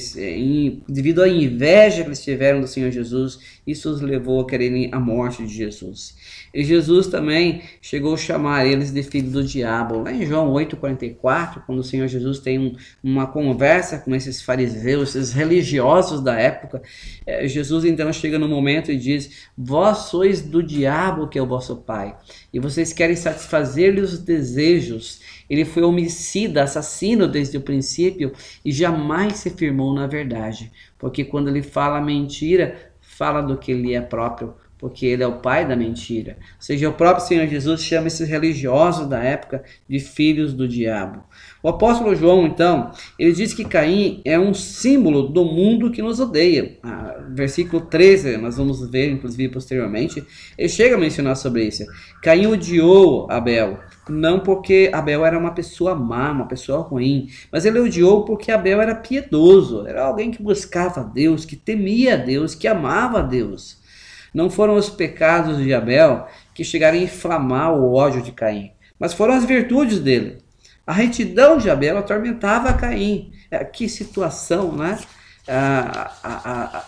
[0.89, 4.99] devido à inveja que eles tiveram do Senhor Jesus, isso os levou a quererem a
[4.99, 6.17] morte de Jesus.
[6.53, 10.03] E Jesus também chegou a chamar eles de filho do diabo.
[10.03, 15.15] Lá em João 8,44, quando o Senhor Jesus tem um, uma conversa com esses fariseus,
[15.15, 16.83] esses religiosos da época,
[17.25, 21.47] é, Jesus então chega no momento e diz: Vós sois do diabo que é o
[21.47, 22.17] vosso pai,
[22.53, 25.21] e vocês querem satisfazer-lhe os desejos.
[25.51, 28.33] Ele foi homicida, assassino desde o princípio
[28.65, 33.93] e jamais se firmou na verdade, porque quando ele fala mentira, fala do que ele
[33.93, 36.39] é próprio, porque ele é o pai da mentira.
[36.41, 41.23] Ou seja, o próprio Senhor Jesus chama esses religiosos da época de filhos do diabo.
[41.63, 46.19] O apóstolo João, então, ele diz que Caim é um símbolo do mundo que nos
[46.19, 46.79] odeia.
[46.83, 50.25] Ah, versículo 13, nós vamos ver, inclusive, posteriormente,
[50.57, 51.85] ele chega a mencionar sobre isso.
[52.23, 57.79] Caim odiou Abel, não porque Abel era uma pessoa má, uma pessoa ruim, mas ele
[57.79, 63.23] odiou porque Abel era piedoso, era alguém que buscava Deus, que temia Deus, que amava
[63.23, 63.80] Deus.
[64.33, 69.13] Não foram os pecados de Abel que chegaram a inflamar o ódio de Caim, mas
[69.13, 70.39] foram as virtudes dele.
[70.87, 73.33] A retidão de Abel atormentava Caim.
[73.51, 74.99] É, que situação, né?
[75.47, 76.85] A, a, a,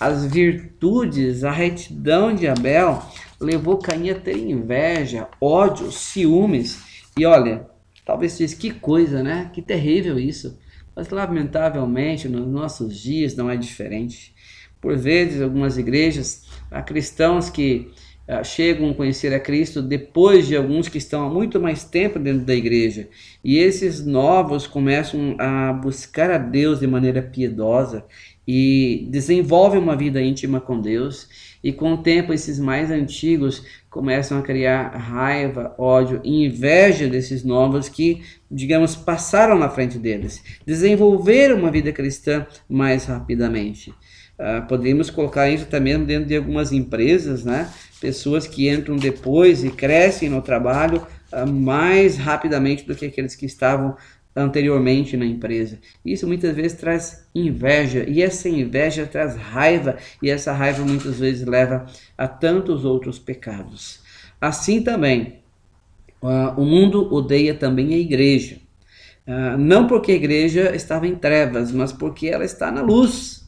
[0.00, 3.02] as virtudes, a retidão de Abel
[3.40, 6.80] levou Caim a ter inveja, ódio, ciúmes.
[7.16, 7.66] E olha,
[8.04, 9.50] talvez diz que coisa, né?
[9.52, 10.58] Que terrível isso.
[10.94, 14.34] Mas lamentavelmente nos nossos dias não é diferente.
[14.80, 17.90] Por vezes, algumas igrejas, há cristãos que
[18.28, 22.18] uh, chegam a conhecer a Cristo depois de alguns que estão há muito mais tempo
[22.18, 23.08] dentro da igreja.
[23.44, 28.04] E esses novos começam a buscar a Deus de maneira piedosa
[28.46, 31.28] e desenvolvem uma vida íntima com Deus.
[31.62, 37.44] E com o tempo, esses mais antigos começam a criar raiva, ódio e inveja desses
[37.44, 40.42] novos que, digamos, passaram na frente deles.
[40.66, 43.94] Desenvolveram uma vida cristã mais rapidamente.
[44.42, 47.70] Uh, poderíamos colocar isso também dentro de algumas empresas, né?
[48.00, 53.46] Pessoas que entram depois e crescem no trabalho uh, mais rapidamente do que aqueles que
[53.46, 53.96] estavam
[54.34, 55.78] anteriormente na empresa.
[56.04, 61.46] Isso muitas vezes traz inveja, e essa inveja traz raiva, e essa raiva muitas vezes
[61.46, 61.86] leva
[62.18, 64.00] a tantos outros pecados.
[64.40, 65.38] Assim também,
[66.20, 68.56] uh, o mundo odeia também a igreja.
[69.56, 73.41] não porque a igreja estava em trevas, mas porque ela está na luz.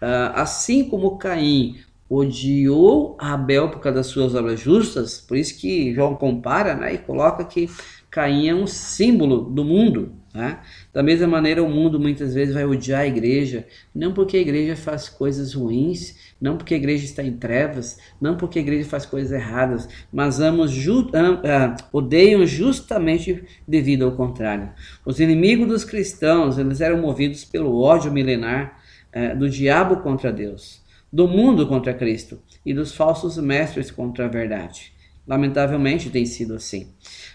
[0.00, 1.76] Uh, assim como Caim
[2.08, 6.98] odiou Abel por causa das suas obras justas, por isso que João compara né, e
[6.98, 7.68] coloca que
[8.10, 10.12] Caim é um símbolo do mundo.
[10.34, 10.60] Né?
[10.92, 14.76] Da mesma maneira, o mundo muitas vezes vai odiar a igreja, não porque a igreja
[14.76, 19.04] faz coisas ruins, não porque a igreja está em trevas, não porque a igreja faz
[19.04, 24.70] coisas erradas, mas amos ju uh, odeiam justamente devido ao contrário.
[25.04, 28.79] Os inimigos dos cristãos eles eram movidos pelo ódio milenar
[29.12, 34.28] é, do diabo contra Deus, do mundo contra Cristo e dos falsos mestres contra a
[34.28, 34.92] verdade.
[35.26, 36.88] Lamentavelmente tem sido assim.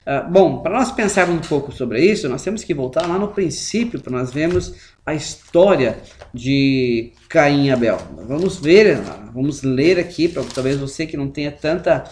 [0.05, 3.29] Uh, bom, para nós pensarmos um pouco sobre isso, nós temos que voltar lá no
[3.29, 4.73] princípio para nós vermos
[5.05, 5.97] a história
[6.33, 7.97] de Caim e Abel.
[8.27, 8.97] Vamos ver,
[9.33, 12.03] vamos ler aqui, para talvez você que não tenha tanta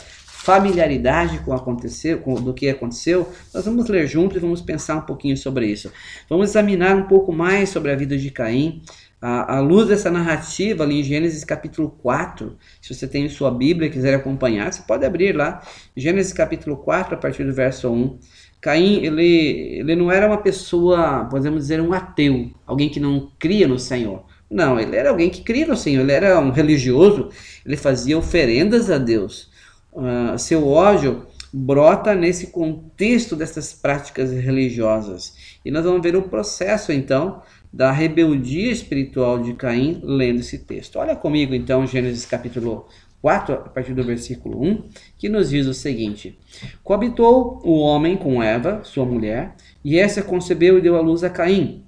[0.44, 5.02] familiaridade com aconteceu, com do que aconteceu, nós vamos ler juntos e vamos pensar um
[5.02, 5.90] pouquinho sobre isso.
[6.30, 8.82] Vamos examinar um pouco mais sobre a vida de Caim,
[9.26, 13.92] à, luz dessa narrativa ali em Gênesis capítulo 4, se você tem sua Bíblia e
[13.92, 15.62] quiser acompanhar, você pode abrir lá,
[15.96, 18.20] Gênesis capítulo 4, a partir do verso 1.
[18.60, 23.66] Caim, ele, ele não era uma pessoa, podemos dizer, um ateu, alguém que não cria
[23.66, 24.26] no Senhor.
[24.50, 27.30] Não, ele era alguém que cria no Senhor, ele era um religioso,
[27.66, 29.50] ele fazia oferendas a Deus.
[29.94, 35.58] Uh, seu ódio brota nesse contexto dessas práticas religiosas.
[35.64, 37.42] E nós vamos ver o processo, então,
[37.74, 41.00] da rebeldia espiritual de Caim lendo esse texto.
[41.00, 42.88] Olha comigo então Gênesis capítulo
[43.20, 46.38] 4, a partir do versículo 1, que nos diz o seguinte:
[46.84, 51.30] Coabitou o homem com Eva, sua mulher, e essa concebeu e deu à luz a
[51.30, 51.84] Caim.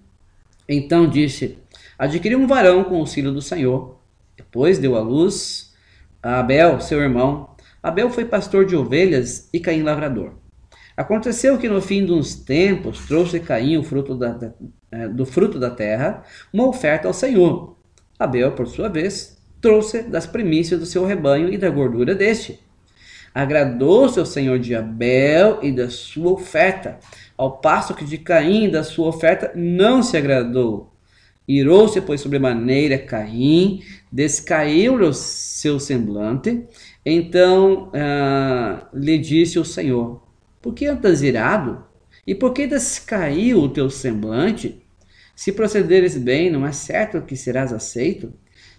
[0.68, 1.60] Então disse:
[2.00, 4.00] Adquiri um varão com o auxílio do Senhor.
[4.36, 5.74] Depois deu à luz
[6.24, 7.50] a Abel, seu irmão.
[7.84, 10.34] Abel foi pastor de ovelhas e Caim lavrador.
[10.96, 14.54] Aconteceu que no fim dos tempos trouxe Caim o fruto da, da,
[14.92, 17.76] é, do fruto da terra uma oferta ao Senhor.
[18.18, 22.60] Abel, por sua vez, trouxe das primícias do seu rebanho e da gordura deste.
[23.34, 26.98] Agradou-se ao Senhor de Abel e da sua oferta,
[27.38, 30.94] ao passo que de Caim da sua oferta não se agradou.
[31.46, 36.66] Irou-se, pois, sobremaneira Caim, descaiu-lhe o seu semblante.
[37.06, 40.25] Então ah, lhe disse o Senhor:
[40.66, 41.86] Por que andas irado?
[42.26, 44.84] E por que descaiu o teu semblante?
[45.36, 48.34] Se procederes bem, não é certo que serás aceito?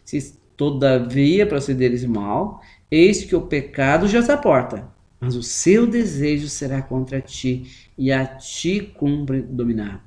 [0.04, 4.88] Se todavia procederes mal, eis que o pecado já está porta,
[5.20, 10.04] mas o seu desejo será contra ti, e a ti cumpre dominar.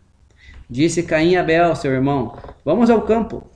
[0.69, 3.49] Disse Caim a Abel, seu irmão: Vamos ao campo.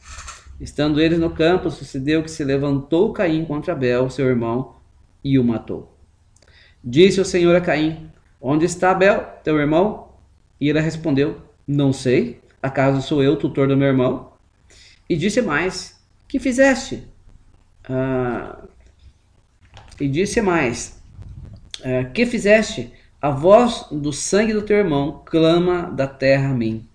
[0.61, 4.75] Estando eles no campo, sucedeu que se levantou Caim contra Abel, seu irmão,
[5.21, 5.93] e o matou.
[6.81, 8.12] Disse o Senhor a Caim:
[8.45, 10.09] Onde está Abel, teu irmão?
[10.59, 12.41] E ele respondeu: Não sei.
[12.61, 14.33] Acaso sou eu tutor do meu irmão?
[15.09, 17.07] E disse mais: Que fizeste?
[17.87, 18.65] Ah,
[19.97, 21.01] e disse mais:
[21.85, 22.91] ah, Que fizeste?
[23.21, 26.85] A voz do sangue do teu irmão clama da terra a mim.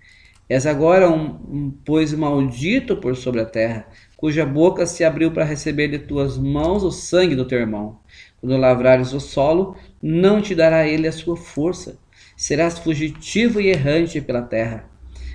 [0.50, 3.86] És agora um, um pois maldito por sobre a terra,
[4.18, 8.00] cuja boca se abriu para receber de tuas mãos o sangue do teu irmão.
[8.40, 11.98] Quando lavrares o solo, não te dará ele a sua força.
[12.36, 14.88] Serás fugitivo e errante pela terra.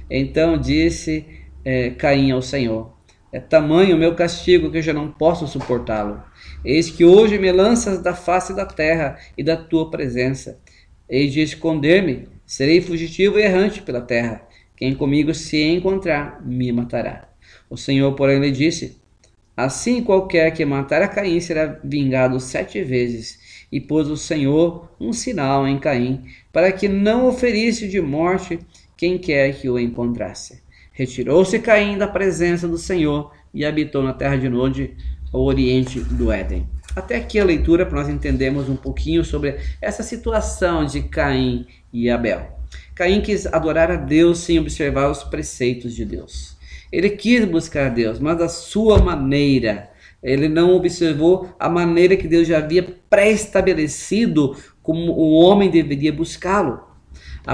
[0.09, 1.25] Então disse
[1.63, 2.93] é, Caim ao Senhor:
[3.31, 6.21] É tamanho o meu castigo que eu já não posso suportá-lo.
[6.63, 10.59] Eis que hoje me lanças da face da terra e da tua presença.
[11.09, 14.47] Eis de esconder-me, serei fugitivo e errante pela terra.
[14.75, 17.29] Quem comigo se encontrar, me matará.
[17.69, 18.97] O Senhor, porém, lhe disse:
[19.55, 23.39] Assim qualquer que matar a Caim será vingado sete vezes.
[23.73, 28.59] E pôs o Senhor um sinal em Caim, para que não oferisse de morte
[28.95, 30.61] quem quer que o encontrasse.
[30.91, 34.95] Retirou-se Caim da presença do Senhor e habitou na terra de Nod,
[35.33, 36.67] ao oriente do Éden.
[36.95, 42.11] Até aqui a leitura para nós entendermos um pouquinho sobre essa situação de Caim e
[42.11, 42.59] Abel.
[42.93, 46.55] Caim quis adorar a Deus sem observar os preceitos de Deus.
[46.91, 49.89] Ele quis buscar a Deus, mas da sua maneira.
[50.23, 56.81] Ele não observou a maneira que Deus já havia pré-estabelecido como o homem deveria buscá-lo.
[57.45, 57.53] A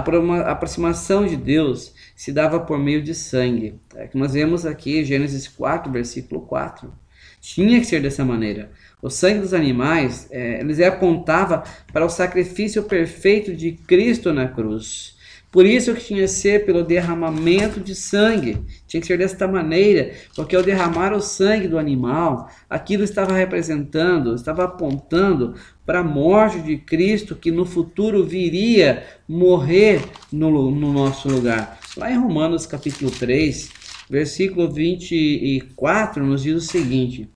[0.51, 3.79] aproximação de Deus se dava por meio de sangue.
[3.95, 6.93] É que nós vemos aqui Gênesis 4, versículo 4.
[7.41, 8.71] Tinha que ser dessa maneira.
[9.01, 15.17] O sangue dos animais, é, eles apontava para o sacrifício perfeito de Cristo na cruz.
[15.51, 18.61] Por isso que tinha que ser pelo derramamento de sangue.
[18.87, 24.35] Tinha que ser desta maneira, porque ao derramar o sangue do animal, aquilo estava representando,
[24.35, 31.27] estava apontando para a morte de Cristo que no futuro viria morrer no, no nosso
[31.27, 31.79] lugar.
[31.97, 33.71] Lá em Romanos capítulo 3,
[34.07, 37.27] versículo 24, nos diz o seguinte: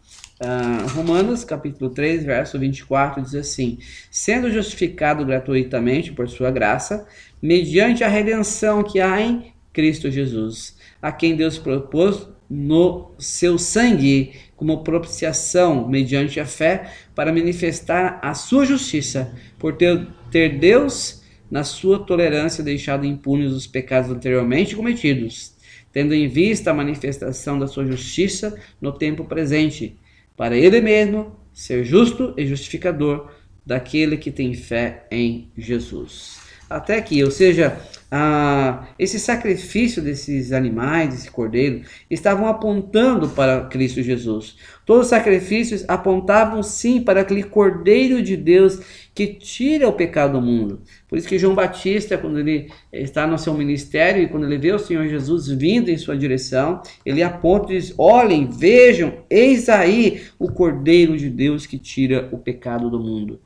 [0.42, 3.78] Uh, Romanos capítulo 3, verso 24 diz assim:
[4.12, 7.08] Sendo justificado gratuitamente por sua graça,
[7.44, 14.32] mediante a redenção que há em Cristo Jesus, a quem Deus propôs no seu sangue
[14.56, 21.66] como propiciação mediante a fé para manifestar a sua justiça, por ter, ter Deus na
[21.66, 25.54] sua tolerância deixado impunes os pecados anteriormente cometidos,
[25.92, 29.98] tendo em vista a manifestação da sua justiça no tempo presente
[30.38, 33.30] para ele mesmo ser justo e justificador
[33.66, 36.43] daquele que tem fé em Jesus.
[36.70, 37.78] Até aqui, ou seja,
[38.16, 44.56] ah, esse sacrifício desses animais, desse cordeiro, estavam apontando para Cristo Jesus.
[44.86, 48.80] Todos os sacrifícios apontavam sim para aquele cordeiro de Deus
[49.16, 50.82] que tira o pecado do mundo.
[51.08, 54.74] Por isso que João Batista, quando ele está no seu ministério e quando ele vê
[54.74, 60.22] o Senhor Jesus vindo em sua direção, ele aponta e diz: Olhem, vejam, eis aí
[60.38, 63.40] o Cordeiro de Deus que tira o pecado do mundo.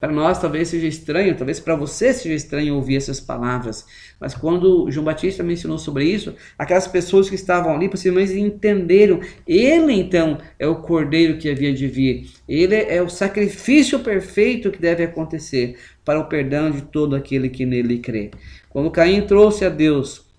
[0.00, 3.84] Para nós talvez seja estranho, talvez para você seja estranho ouvir essas palavras,
[4.18, 9.20] mas quando João Batista mencionou sobre isso, aquelas pessoas que estavam ali possivelmente entenderam.
[9.46, 12.30] Ele então é o cordeiro que havia de vir.
[12.48, 17.66] Ele é o sacrifício perfeito que deve acontecer para o perdão de todo aquele que
[17.66, 18.30] nele crê.
[18.70, 20.29] Quando Caim trouxe a Deus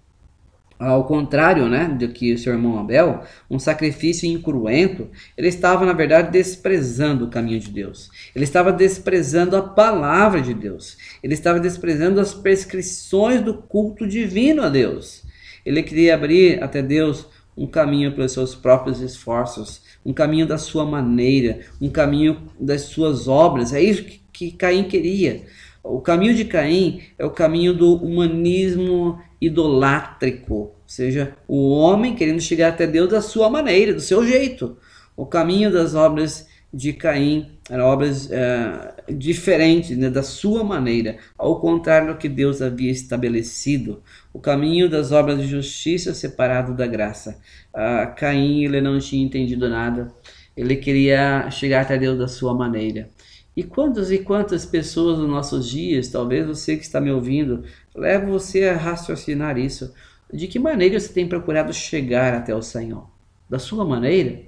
[0.81, 6.31] ao contrário né, do que seu irmão Abel, um sacrifício incruento, ele estava, na verdade,
[6.31, 8.09] desprezando o caminho de Deus.
[8.35, 10.97] Ele estava desprezando a palavra de Deus.
[11.21, 15.23] Ele estava desprezando as prescrições do culto divino a Deus.
[15.63, 20.83] Ele queria abrir até Deus um caminho pelos seus próprios esforços, um caminho da sua
[20.83, 23.71] maneira, um caminho das suas obras.
[23.71, 25.43] É isso que Caim queria.
[25.83, 32.39] O caminho de Caim é o caminho do humanismo idolátrico, ou seja, o homem querendo
[32.39, 34.77] chegar até Deus da sua maneira, do seu jeito.
[35.17, 41.59] O caminho das obras de Caim eram obras uh, diferentes, né, da sua maneira, ao
[41.59, 44.01] contrário do que Deus havia estabelecido.
[44.31, 47.39] O caminho das obras de justiça separado da graça.
[47.73, 50.13] Uh, Caim ele não tinha entendido nada,
[50.55, 53.09] ele queria chegar até Deus da sua maneira.
[53.55, 58.25] E quantas e quantas pessoas nos nossos dias, talvez você que está me ouvindo, leva
[58.25, 59.93] você a raciocinar isso.
[60.31, 63.09] De que maneira você tem procurado chegar até o Senhor?
[63.49, 64.39] Da sua maneira?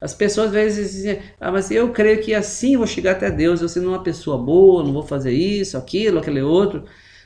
[0.00, 3.60] As pessoas às vezes dizem, ah, mas eu creio que assim vou chegar até Deus,
[3.60, 6.84] eu sendo uma pessoa boa, não vou fazer isso, aquilo, aquele outro.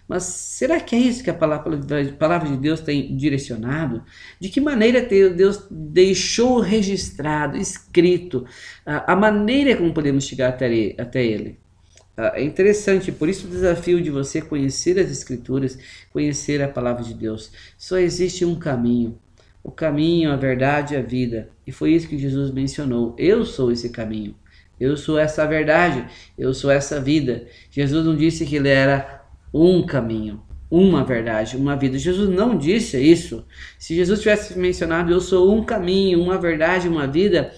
[0.09, 4.02] Mas será que é isso que a palavra, a palavra de Deus tem direcionado?
[4.40, 8.46] De que maneira Deus deixou registrado, escrito,
[8.86, 11.59] a maneira como podemos chegar até Ele?
[12.34, 15.78] É interessante, por isso o desafio de você conhecer as Escrituras,
[16.11, 17.52] conhecer a palavra de Deus.
[17.76, 19.16] Só existe um caminho,
[19.62, 21.50] o caminho, a verdade e a vida.
[21.66, 23.14] E foi isso que Jesus mencionou.
[23.18, 24.34] Eu sou esse caminho.
[24.80, 26.06] Eu sou essa verdade.
[26.36, 27.46] Eu sou essa vida.
[27.70, 29.18] Jesus não disse que ele era
[29.53, 31.99] um caminho, uma verdade, uma vida.
[31.99, 33.44] Jesus não disse isso.
[33.78, 37.53] Se Jesus tivesse mencionado eu sou um caminho, uma verdade, uma vida,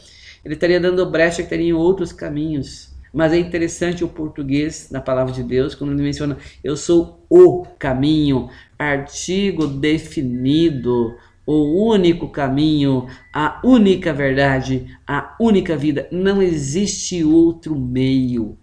[0.44, 2.90] ele estaria dando brecha que teriam outros caminhos.
[3.12, 7.66] Mas é interessante o português na palavra de Deus, quando ele menciona eu sou o
[7.78, 16.06] caminho, artigo definido, o único caminho, a única verdade, a única vida.
[16.12, 18.56] Não existe outro meio.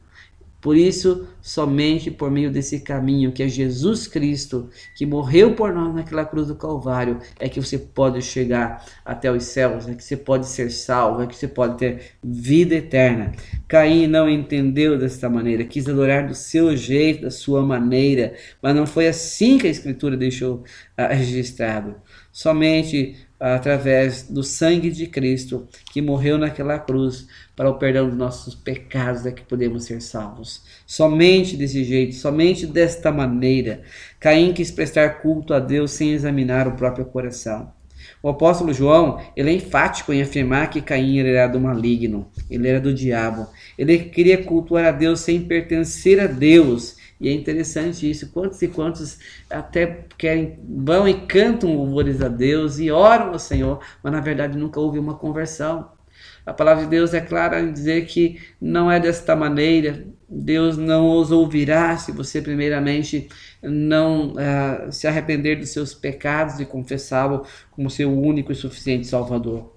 [0.60, 5.94] Por isso, somente por meio desse caminho que é Jesus Cristo, que morreu por nós
[5.94, 10.18] naquela cruz do Calvário, é que você pode chegar até os céus, é que você
[10.18, 13.32] pode ser salvo, é que você pode ter vida eterna.
[13.68, 18.88] Caim não entendeu desta maneira, quis adorar do seu jeito, da sua maneira, mas não
[18.88, 20.64] foi assim que a Escritura deixou
[20.98, 21.96] uh, registrado.
[22.32, 27.28] Somente através do sangue de Cristo que morreu naquela cruz
[27.58, 30.62] para o perdão dos nossos pecados é que podemos ser salvos.
[30.86, 33.82] Somente desse jeito, somente desta maneira,
[34.20, 37.76] Caim quis prestar culto a Deus sem examinar o próprio coração.
[38.22, 42.80] O apóstolo João, ele é enfático em afirmar que Caim era do maligno, ele era
[42.80, 43.48] do diabo.
[43.76, 48.32] Ele queria cultuar a Deus sem pertencer a Deus e é interessante isso.
[48.32, 49.18] Quantos e quantos
[49.50, 54.56] até querem, vão e cantam louvores a Deus e oram ao Senhor, mas na verdade
[54.56, 55.97] nunca houve uma conversão.
[56.48, 60.06] A palavra de Deus é clara em dizer que não é desta maneira.
[60.30, 63.28] Deus não os ouvirá se você, primeiramente,
[63.62, 69.76] não uh, se arrepender dos seus pecados e confessá-lo como seu único e suficiente Salvador.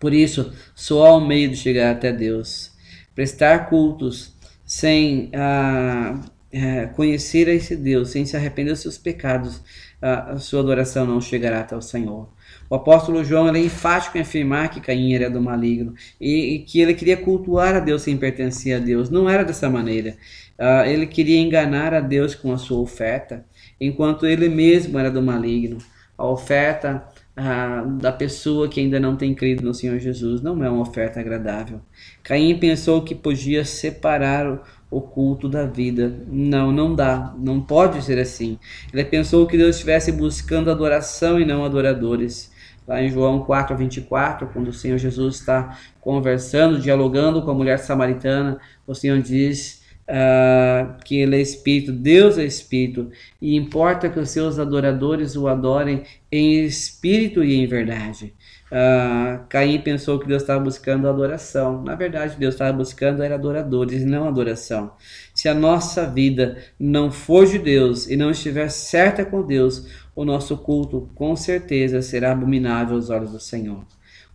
[0.00, 2.72] Por isso, só um meio de chegar até Deus.
[3.14, 6.18] Prestar cultos sem uh,
[6.50, 9.60] é, conhecer esse Deus, sem se arrepender dos seus pecados,
[10.00, 12.32] a, a sua adoração não chegará até o Senhor.
[12.68, 16.80] O apóstolo João é enfático em afirmar que Caim era do maligno e, e, que
[16.80, 19.10] ele queria cultuar a Deus sem pertencer a Deus.
[19.10, 20.16] Não era dessa maneira.
[20.58, 23.44] Uh, ele queria enganar a Deus com a sua oferta,
[23.80, 25.78] enquanto ele mesmo era do maligno.
[26.16, 27.04] A oferta
[27.36, 31.20] uh, da pessoa que ainda não tem crido no Senhor Jesus não é uma oferta
[31.20, 31.80] agradável.
[32.22, 36.14] Caim pensou que podia separar o culto da vida.
[36.28, 38.58] Não, não dá, não pode ser assim.
[38.92, 42.53] Ele pensou que Deus estivesse buscando adoração e não adoradores.
[42.86, 47.78] Lá em João 4, 24, quando o Senhor Jesus está conversando, dialogando com a mulher
[47.78, 53.10] samaritana, o Senhor diz uh, que Ele é Espírito, Deus é Espírito,
[53.40, 58.34] e importa que os seus adoradores o adorem em espírito e em verdade.
[58.74, 61.82] Uh, Caim pensou que Deus estava buscando adoração.
[61.82, 64.92] Na verdade, Deus estava buscando era adoradores não adoração.
[65.32, 70.24] Se a nossa vida não for de Deus e não estiver certa com Deus, o
[70.24, 73.84] nosso culto com certeza será abominável aos olhos do Senhor.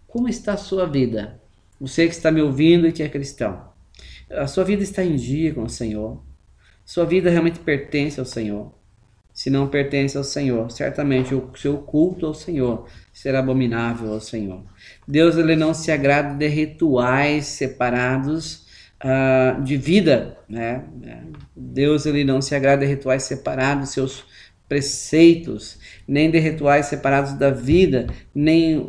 [0.08, 1.40] Como está a sua vida?
[1.80, 3.70] Você que está me ouvindo e que é cristão.
[4.30, 6.22] A sua vida está em dia com o Senhor.
[6.86, 8.74] Sua vida realmente pertence ao Senhor
[9.40, 10.70] se não pertence ao Senhor.
[10.70, 14.62] Certamente o seu culto ao Senhor será abominável ao Senhor.
[15.08, 18.66] Deus ele não se agrada de rituais separados
[19.02, 20.84] uh, de vida, né?
[21.56, 24.26] Deus ele não se agrada de rituais separados seus
[24.70, 28.88] preceitos, nem de rituais separados da vida, nem uh,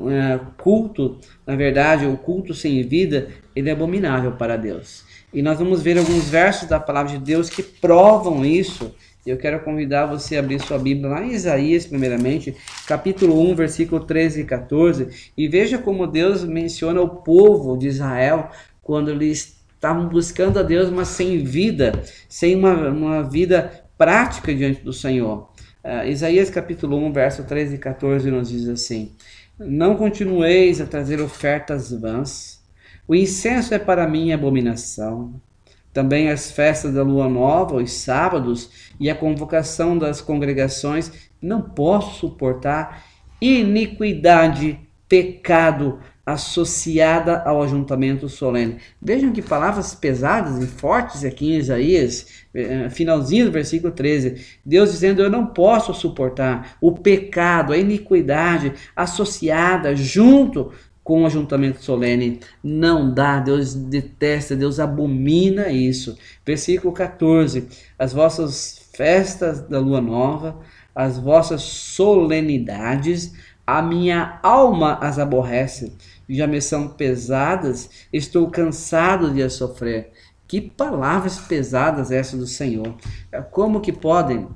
[0.57, 5.05] culto, na verdade, o culto sem vida, ele é abominável para Deus.
[5.33, 8.95] E nós vamos ver alguns versos da palavra de Deus que provam isso
[9.26, 12.57] eu quero convidar você a abrir sua Bíblia lá em Isaías, primeiramente,
[12.87, 18.49] capítulo 1, versículo 13 e 14, e veja como Deus menciona o povo de Israel
[18.83, 24.81] quando eles estavam buscando a Deus, mas sem vida, sem uma, uma vida prática diante
[24.81, 25.49] do Senhor.
[25.83, 29.12] Uh, Isaías capítulo 1, verso 13 e 14 nos diz assim:
[29.59, 32.61] Não continueis a trazer ofertas vãs,
[33.09, 35.41] O incenso é para mim abominação.
[35.93, 41.11] Também as festas da lua nova, os sábados e a convocação das congregações,
[41.41, 43.05] não posso suportar
[43.41, 44.78] iniquidade,
[45.09, 48.79] pecado associada ao ajuntamento solene.
[49.01, 54.59] Vejam que palavras pesadas e fortes aqui em Isaías, eh, finalzinho do versículo 13.
[54.64, 61.83] Deus dizendo: Eu não posso suportar o pecado, a iniquidade associada junto com o ajuntamento
[61.83, 62.41] solene.
[62.62, 66.16] Não dá, Deus detesta, Deus abomina isso.
[66.47, 67.66] Versículo 14:
[67.99, 70.61] As vossas festas da lua nova,
[70.95, 73.33] as vossas solenidades,
[73.66, 75.93] a minha alma as aborrece,
[76.37, 80.12] já me são pesadas, estou cansado de as sofrer.
[80.47, 82.95] Que palavras pesadas essas do Senhor.
[83.51, 84.49] Como que podem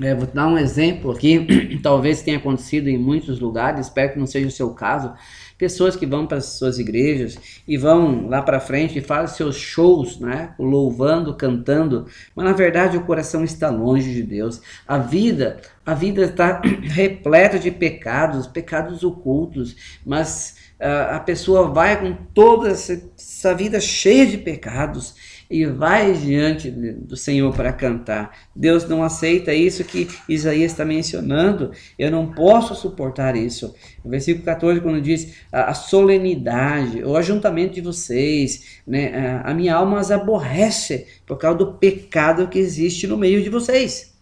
[0.00, 1.46] é, vou dar um exemplo aqui,
[1.82, 5.14] talvez tenha acontecido em muitos lugares, espero que não seja o seu caso.
[5.56, 9.56] Pessoas que vão para as suas igrejas e vão lá para frente e fazem seus
[9.56, 10.54] shows, né?
[10.58, 14.60] louvando, cantando, mas na verdade o coração está longe de Deus.
[14.86, 22.14] A vida, a vida está repleta de pecados, pecados ocultos, mas a pessoa vai com
[22.34, 25.14] toda essa vida cheia de pecados
[25.48, 28.36] e vai diante do Senhor para cantar.
[28.54, 31.70] Deus não aceita isso que Isaías está mencionando.
[31.98, 33.74] Eu não posso suportar isso.
[34.04, 40.00] No versículo 14, quando diz a, solenidade, o ajuntamento de vocês, né, a, minha alma
[40.00, 44.15] as aborrece por causa do pecado que existe no meio de vocês.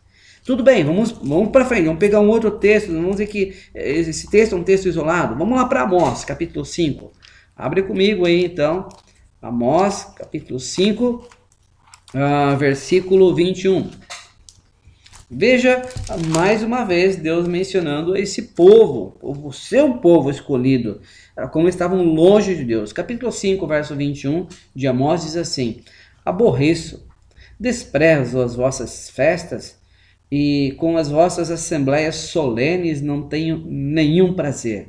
[0.44, 4.28] Tudo bem, vamos, vamos para frente, vamos pegar um outro texto, vamos dizer que esse
[4.30, 5.34] texto é um texto isolado.
[5.38, 7.10] Vamos lá para Amós, capítulo 5.
[7.56, 8.86] Abre comigo aí então,
[9.40, 11.28] Amós, capítulo 5, uh,
[12.12, 13.90] ah, versículo 21.
[15.30, 15.80] Veja
[16.34, 21.00] mais uma vez Deus mencionando esse povo, o seu povo escolhido,
[21.34, 22.92] ah, como estavam longe de Deus.
[22.92, 25.80] Capítulo 5, verso 21 de Amós diz assim:
[26.22, 27.08] Aborreço,
[27.58, 29.82] desprezo as vossas festas
[30.30, 34.88] e com as vossas assembleias solenes não tenho nenhum prazer.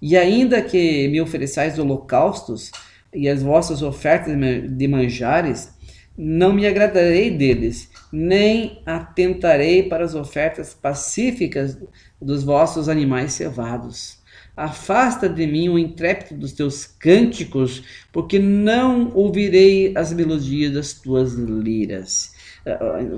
[0.00, 2.70] E ainda que me ofereçais holocaustos,
[3.14, 4.34] e as vossas ofertas
[4.70, 5.70] de manjares,
[6.16, 11.78] não me agradarei deles, nem atentarei para as ofertas pacíficas
[12.20, 14.18] dos vossos animais cevados.
[14.56, 21.32] Afasta de mim o intrépido dos teus cânticos, porque não ouvirei as melodias das tuas
[21.34, 22.34] liras.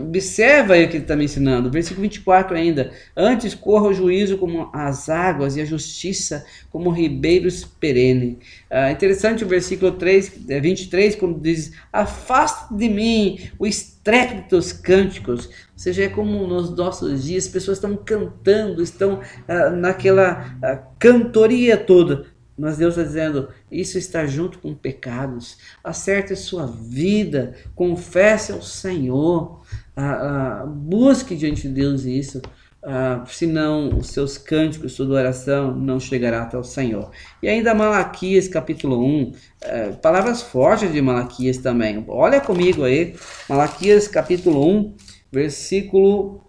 [0.01, 1.70] Observa aí o que ele está me ensinando.
[1.70, 2.93] Versículo 24 ainda.
[3.16, 8.38] Antes corra o juízo como as águas e a justiça como ribeiros perene.
[8.70, 14.72] Ah, interessante o versículo 3, 23, é, quando diz: Afasta de mim o estrépito dos
[14.72, 15.47] cânticos.
[15.47, 20.76] Ou seja, é como nos nossos dias, as pessoas estão cantando, estão ah, naquela ah,
[20.99, 22.32] cantoria toda
[22.63, 25.59] mas Deus está dizendo: isso está junto com pecados.
[25.83, 29.63] Acerte sua vida, confesse ao Senhor,
[29.97, 32.41] ah, ah, busque diante de Deus isso.
[32.81, 37.11] Ah, senão os seus cânticos, sua oração não chegará até o Senhor.
[37.43, 39.33] E ainda Malaquias capítulo 1,
[39.63, 42.05] eh, palavras fortes de Malaquias também.
[42.07, 43.17] Olha comigo aí,
[43.49, 44.95] Malaquias capítulo 1,
[45.33, 46.41] versículo,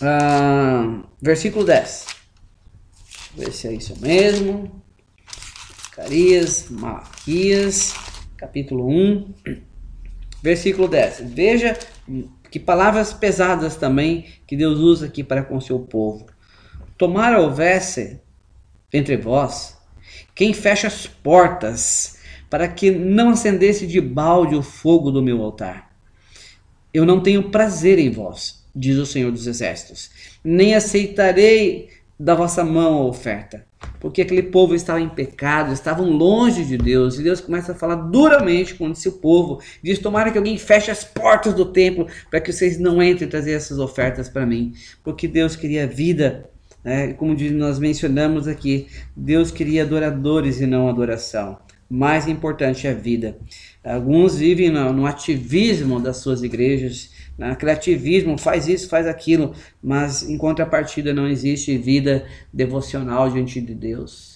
[0.00, 2.06] ah, versículo 10.
[3.36, 4.83] Ver se é isso mesmo.
[5.94, 7.94] Zacarias, Malaquias,
[8.36, 9.32] capítulo 1,
[10.42, 11.22] versículo 10.
[11.26, 11.78] Veja
[12.50, 16.26] que palavras pesadas também que Deus usa aqui para com seu povo.
[16.98, 18.20] Tomara houvesse
[18.92, 19.78] entre vós
[20.34, 22.18] quem fecha as portas
[22.50, 25.92] para que não acendesse de balde o fogo do meu altar.
[26.92, 30.10] Eu não tenho prazer em vós, diz o Senhor dos Exércitos,
[30.42, 31.88] nem aceitarei
[32.24, 33.64] da vossa mão a oferta
[34.00, 37.96] porque aquele povo estava em pecado, estavam longe de Deus, e Deus começa a falar
[37.96, 42.52] duramente com esse povo, diz, tomara que alguém feche as portas do templo, para que
[42.52, 44.72] vocês não entrem trazer essas ofertas para mim,
[45.02, 46.48] porque Deus queria vida,
[46.84, 47.12] né?
[47.14, 51.58] como nós mencionamos aqui, Deus queria adoradores e não adoração,
[51.88, 53.38] mais importante é a vida.
[53.82, 57.54] Alguns vivem no, ativismo das suas igrejas, né?
[57.56, 64.34] Criativismo faz isso, faz aquilo, mas em contrapartida não existe vida devocional diante de Deus.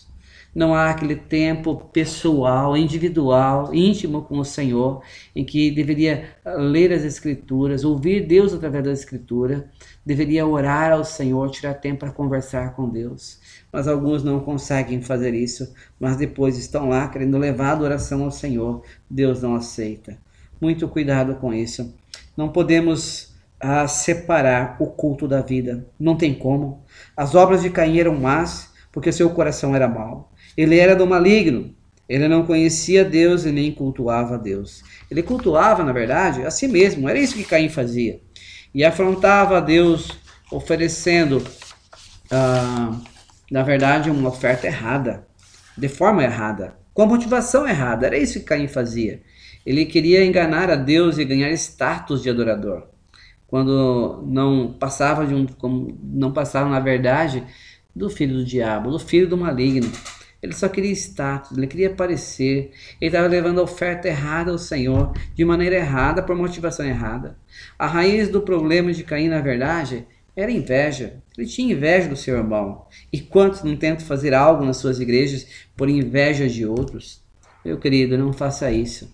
[0.55, 5.03] Não há aquele tempo pessoal, individual, íntimo com o Senhor,
[5.37, 9.71] em que deveria ler as Escrituras, ouvir Deus através da Escritura,
[10.05, 13.39] deveria orar ao Senhor, tirar tempo para conversar com Deus.
[13.71, 18.31] Mas alguns não conseguem fazer isso, mas depois estão lá querendo levar a adoração ao
[18.31, 18.83] Senhor.
[19.09, 20.19] Deus não aceita.
[20.61, 21.95] Muito cuidado com isso.
[22.39, 25.85] Não podemos ah, separar o culto da vida.
[25.99, 26.85] Não tem como.
[27.17, 30.33] As obras de Caim eram más, porque seu coração era mau.
[30.57, 31.75] Ele era do maligno.
[32.09, 34.85] Ele não conhecia Deus e nem cultuava Deus.
[35.11, 37.09] Ele cultuava, na verdade, a si mesmo.
[37.09, 38.21] Era isso que Caim fazia.
[38.73, 40.17] E afrontava a Deus
[40.53, 41.43] oferecendo,
[42.31, 43.01] ah,
[43.51, 45.27] na verdade, uma oferta errada,
[45.77, 48.07] de forma errada, com a motivação errada.
[48.07, 49.23] Era isso que Caim fazia.
[49.65, 52.87] Ele queria enganar a Deus e ganhar status de adorador.
[53.47, 55.47] Quando não passava de um,
[56.03, 57.43] não passava na verdade
[57.95, 59.91] do filho do diabo, do filho do maligno.
[60.41, 62.71] Ele só queria status, ele queria aparecer.
[63.01, 67.37] Ele estava levando a oferta errada ao Senhor, de maneira errada, por motivação errada.
[67.79, 70.07] A raiz do problema de Caim, na verdade,
[70.37, 71.21] era inveja.
[71.37, 72.87] Ele tinha inveja do seu irmão.
[73.13, 77.21] E quantos não tentam fazer algo nas suas igrejas por inveja de outros?
[77.65, 79.13] Meu querido, não faça isso.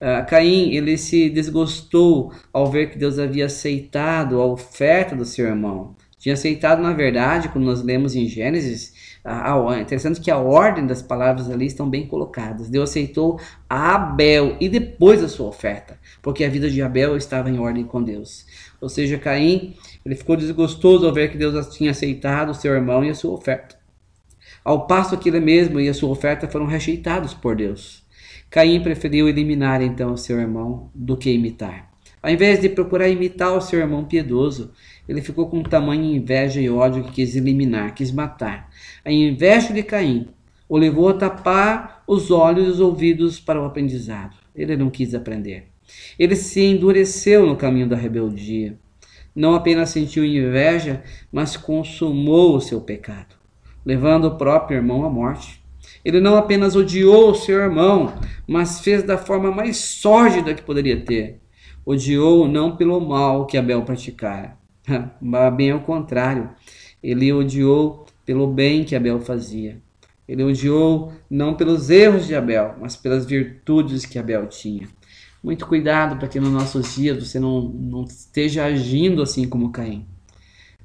[0.00, 5.46] Uh, Caim ele se desgostou ao ver que Deus havia aceitado a oferta do seu
[5.46, 5.94] irmão.
[6.18, 8.92] Tinha aceitado, na verdade, como nós lemos em Gênesis,
[9.24, 12.70] é interessante que a ordem das palavras ali estão bem colocadas.
[12.70, 13.38] Deus aceitou
[13.68, 17.84] a Abel e depois a sua oferta, porque a vida de Abel estava em ordem
[17.84, 18.46] com Deus.
[18.80, 19.74] Ou seja, Caim
[20.04, 23.32] ele ficou desgostoso ao ver que Deus tinha aceitado o seu irmão e a sua
[23.32, 23.76] oferta.
[24.64, 28.02] Ao passo que ele mesmo e a sua oferta foram rejeitados por Deus.
[28.50, 31.88] Caim preferiu eliminar então o seu irmão do que imitar.
[32.22, 34.72] Ao invés de procurar imitar o seu irmão piedoso,
[35.08, 38.68] ele ficou com tamanha inveja e ódio que quis eliminar, quis matar.
[39.04, 40.28] A inveja de Caim
[40.68, 44.36] o levou a tapar os olhos e os ouvidos para o aprendizado.
[44.54, 45.68] Ele não quis aprender.
[46.18, 48.78] Ele se endureceu no caminho da rebeldia.
[49.34, 53.36] Não apenas sentiu inveja, mas consumou o seu pecado,
[53.84, 55.59] levando o próprio irmão à morte.
[56.04, 58.14] Ele não apenas odiou o seu irmão,
[58.46, 61.40] mas fez da forma mais sórdida que poderia ter.
[61.84, 64.56] Odiou não pelo mal que Abel praticara,
[65.56, 66.50] Bem ao contrário,
[67.02, 69.80] ele odiou pelo bem que Abel fazia.
[70.28, 74.88] Ele odiou não pelos erros de Abel, mas pelas virtudes que Abel tinha.
[75.42, 80.06] Muito cuidado para que nos nossos dias você não, não esteja agindo assim como Caim.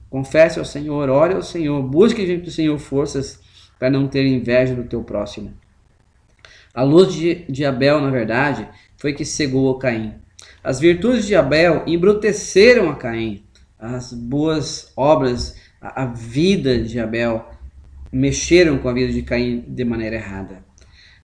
[0.09, 3.39] Confesse ao Senhor, ore ao Senhor, busque junto do Senhor forças
[3.79, 5.53] para não ter inveja do teu próximo.
[6.73, 8.67] A luz de, de Abel, na verdade,
[8.97, 10.13] foi que cegou a Caim.
[10.63, 13.45] As virtudes de Abel embruteceram a Caim
[13.85, 17.45] as boas obras, a, a vida de Abel
[18.11, 20.63] mexeram com a vida de Caim de maneira errada.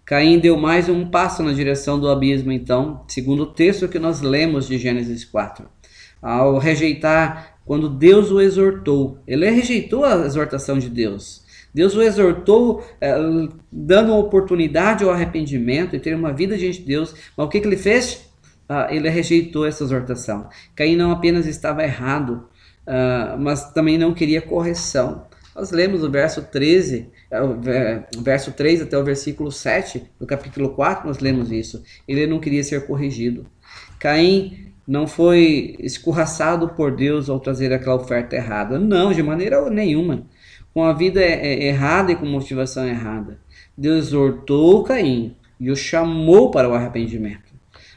[0.06, 4.22] Caim deu mais um passo na direção do abismo, então, segundo o texto que nós
[4.22, 5.66] lemos de Gênesis 4.
[6.22, 11.41] Ao rejeitar, quando Deus o exortou, ele rejeitou a exortação de Deus.
[11.74, 13.16] Deus o exortou, eh,
[13.72, 17.16] dando oportunidade ao arrependimento e ter uma vida diante de Deus.
[17.36, 18.30] Mas o que, que ele fez?
[18.68, 20.50] Ah, ele rejeitou essa exortação.
[20.76, 22.48] Caim não apenas estava errado,
[22.88, 25.26] uh, mas também não queria correção.
[25.54, 30.70] Nós lemos o verso 13, é, o verso 3 até o versículo 7 do capítulo
[30.70, 31.84] 4, nós lemos isso.
[32.08, 33.46] Ele não queria ser corrigido.
[34.00, 38.80] Caim não foi escorraçado por Deus ao trazer aquela oferta errada.
[38.80, 40.26] Não, de maneira nenhuma.
[40.74, 43.40] Com a vida errada e com motivação errada.
[43.78, 47.52] Deus exortou Caim e o chamou para o arrependimento.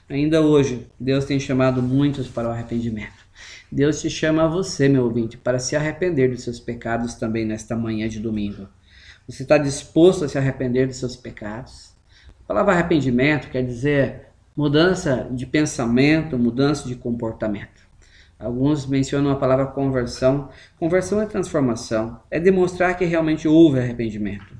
[0.08, 3.24] Ainda hoje, Deus tem chamado muitos para o arrependimento.
[3.70, 7.74] Deus te chama a você, meu ouvinte, para se arrepender dos seus pecados também nesta
[7.74, 8.68] manhã de domingo.
[9.26, 11.92] Você está disposto a se arrepender dos seus pecados?
[12.44, 17.83] A palavra arrependimento quer dizer mudança de pensamento, mudança de comportamento.
[18.38, 20.48] Alguns mencionam a palavra conversão.
[20.78, 24.54] Conversão é transformação, é demonstrar que realmente houve arrependimento.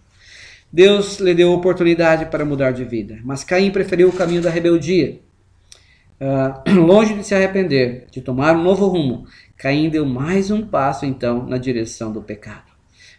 [0.72, 5.20] Deus lhe deu oportunidade para mudar de vida, mas Caim preferiu o caminho da rebeldia.
[6.20, 11.07] Uh, longe de se arrepender, de tomar um novo rumo, Caim deu mais um passo
[11.07, 12.72] então na direção do pecado.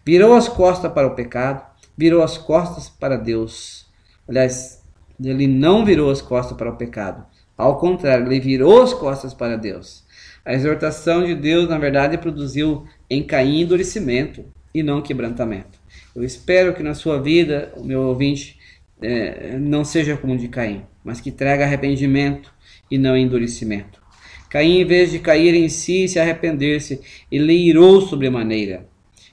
[0.05, 1.65] Virou as costas para o pecado,
[1.97, 3.85] virou as costas para Deus.
[4.27, 4.83] Aliás,
[5.23, 7.25] ele não virou as costas para o pecado.
[7.57, 10.04] Ao contrário, ele virou as costas para Deus.
[10.45, 15.79] A exortação de Deus, na verdade, produziu em Caim endurecimento e não quebrantamento.
[16.15, 18.59] Eu espero que na sua vida, o meu ouvinte,
[19.01, 22.53] é, não seja como de Caim, mas que traga arrependimento,
[22.89, 24.01] e não endurecimento.
[24.49, 28.87] Caim, em vez de cair em si e se arrepender-se, ele irou sobremaneira.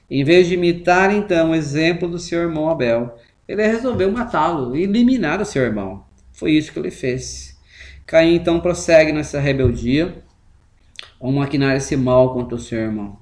[0.09, 4.83] Em vez de imitar então o exemplo do seu irmão Abel, ele resolveu matá-lo e
[4.83, 6.03] eliminar o seu irmão.
[6.31, 7.57] Foi isso que ele fez.
[8.05, 10.22] Caim então prossegue nessa rebeldia
[11.23, 13.17] ao maquinar esse mal contra o seu irmão.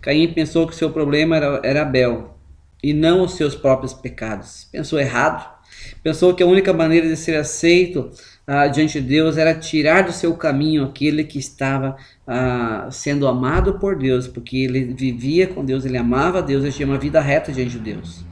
[0.00, 2.34] Caim pensou que seu problema era, era Abel
[2.82, 4.66] e não os seus próprios pecados.
[4.72, 5.54] Pensou errado.
[6.02, 8.10] Pensou que a única maneira de ser aceito
[8.46, 13.78] ah, diante de Deus era tirar do seu caminho aquele que estava ah, sendo amado
[13.78, 17.52] por Deus, porque ele vivia com Deus, ele amava Deus, ele tinha uma vida reta
[17.52, 18.24] diante de Deus.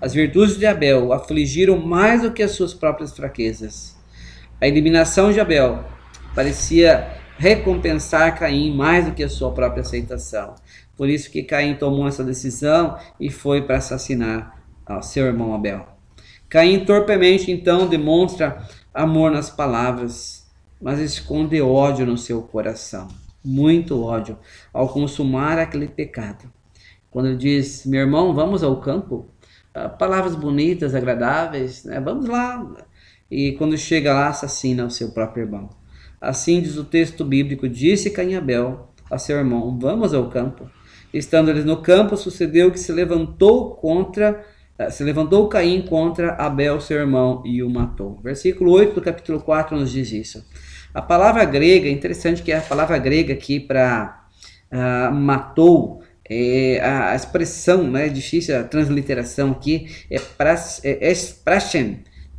[0.00, 3.96] As virtudes de Abel o afligiram mais do que as suas próprias fraquezas.
[4.60, 5.84] A eliminação de Abel
[6.34, 10.54] parecia recompensar Caim mais do que a sua própria aceitação.
[10.96, 14.62] Por isso que Caim tomou essa decisão e foi para assassinar
[15.02, 15.86] seu irmão Abel.
[16.48, 20.46] Caim torpemente então demonstra amor nas palavras,
[20.80, 23.08] mas esconde ódio no seu coração,
[23.42, 24.38] muito ódio,
[24.72, 26.52] ao consumar aquele pecado.
[27.10, 29.26] Quando ele diz, meu irmão, vamos ao campo,
[29.74, 32.00] ah, palavras bonitas, agradáveis, né?
[32.00, 32.86] vamos lá.
[33.30, 35.70] E quando chega lá, assassina o seu próprio irmão.
[36.22, 40.70] Assim diz o texto bíblico: Disse Caim Abel a seu irmão: Vamos ao campo.
[41.12, 44.44] Estando eles no campo, sucedeu que se levantou contra
[44.78, 48.20] eh, se levantou Caim contra Abel, seu irmão, e o matou.
[48.22, 50.46] Versículo 8 do capítulo 4 nos diz isso.
[50.94, 54.26] A palavra grega, interessante que é a palavra grega aqui para
[54.72, 61.12] uh, ah, matou, é, a, expressão, né, difícil a transliteração aqui, é, pras, é, é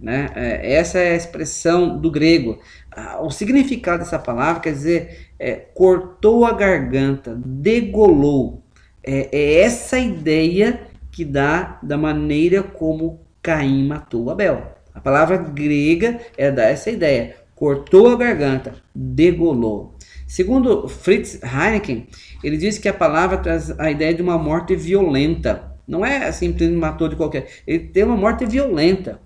[0.04, 0.30] né?
[0.36, 2.60] É, essa é a expressão do grego.
[2.96, 8.64] Ah, o significado dessa palavra quer dizer é, cortou a garganta, degolou.
[9.04, 10.80] É, é essa ideia
[11.12, 14.74] que dá da maneira como Caim matou Abel.
[14.94, 17.36] A palavra grega é dar essa ideia.
[17.56, 19.96] Cortou a garganta, degolou.
[20.28, 22.08] Segundo Fritz Heineken,
[22.44, 25.72] ele diz que a palavra traz a ideia de uma morte violenta.
[25.88, 27.48] Não é simplesmente matou de qualquer.
[27.68, 29.20] Ele tem uma morte violenta.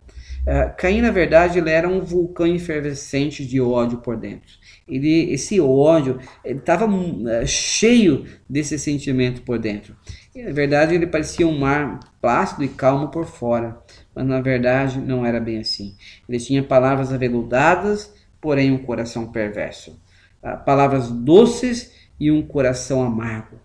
[0.48, 4.48] Uh, Caim, na verdade, ele era um vulcão efervescente de ódio por dentro.
[4.88, 6.88] Ele, esse ódio estava
[7.30, 9.93] é, cheio desse sentimento por dentro.
[10.34, 13.78] E, na verdade, ele parecia um mar plácido e calmo por fora,
[14.16, 15.98] mas na verdade não era bem assim.
[16.30, 20.00] Ele tinha palavras aveludadas, porém um coração perverso.
[20.41, 23.60] Uh, palavras doces e um coração amargo.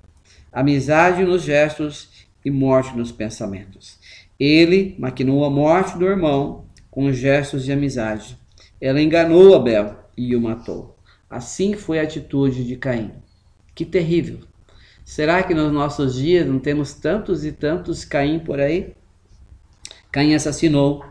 [0.52, 4.00] Amizade nos gestos e morte nos pensamentos.
[4.36, 8.38] Ele maquinou a morte do irmão com gestos de amizade.
[8.78, 10.94] Ela enganou Abel e o matou.
[11.28, 13.12] Assim foi a atitude de Caim.
[13.74, 14.40] Que terrível!
[15.02, 18.92] Será que nos nossos dias não temos tantos e tantos Caim por aí?
[20.12, 21.02] Caim assassinou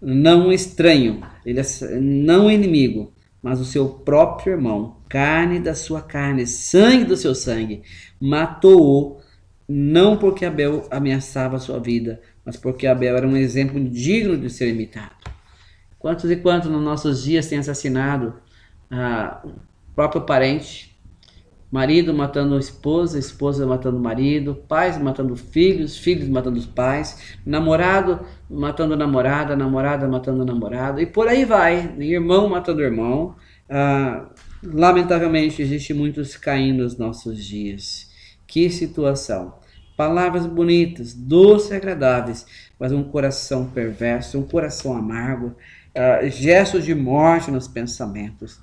[0.00, 1.62] não um estranho, ele
[2.02, 3.10] não um inimigo,
[3.42, 7.82] mas o seu próprio irmão, carne da sua carne, sangue do seu sangue,
[8.20, 9.22] matou-o
[9.66, 14.68] não porque Abel ameaçava sua vida, mas porque Abel era um exemplo digno de ser
[14.68, 15.14] imitado.
[15.98, 18.34] Quantos e quantos nos nossos dias têm assassinado
[18.90, 20.94] ah, o próprio parente,
[21.72, 28.96] marido matando esposa, esposa matando marido, pais matando filhos, filhos matando os pais, namorado matando
[28.96, 33.34] namorada, namorada matando namorado, e por aí vai, irmão matando irmão.
[33.68, 34.26] Ah,
[34.62, 38.12] lamentavelmente, existe muitos caindo nos nossos dias.
[38.46, 39.63] Que situação!
[39.96, 42.44] Palavras bonitas, doces e agradáveis,
[42.78, 45.54] mas um coração perverso, um coração amargo,
[45.94, 48.54] uh, gestos de morte nos pensamentos.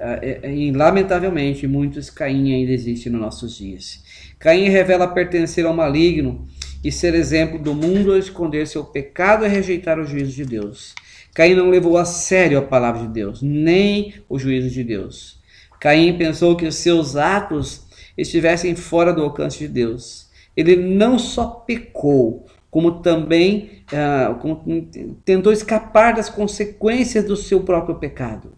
[0.00, 4.02] Uh, e, lamentavelmente, muitos Caim ainda existem nos nossos dias.
[4.40, 6.48] Caim revela pertencer ao maligno
[6.82, 10.94] e ser exemplo do mundo ao esconder seu pecado e rejeitar o juízo de Deus.
[11.32, 15.40] Caim não levou a sério a palavra de Deus, nem o juízo de Deus.
[15.80, 17.86] Caim pensou que os seus atos
[18.18, 20.21] estivessem fora do alcance de Deus.
[20.56, 24.88] Ele não só pecou, como também uh, como
[25.24, 28.52] tentou escapar das consequências do seu próprio pecado.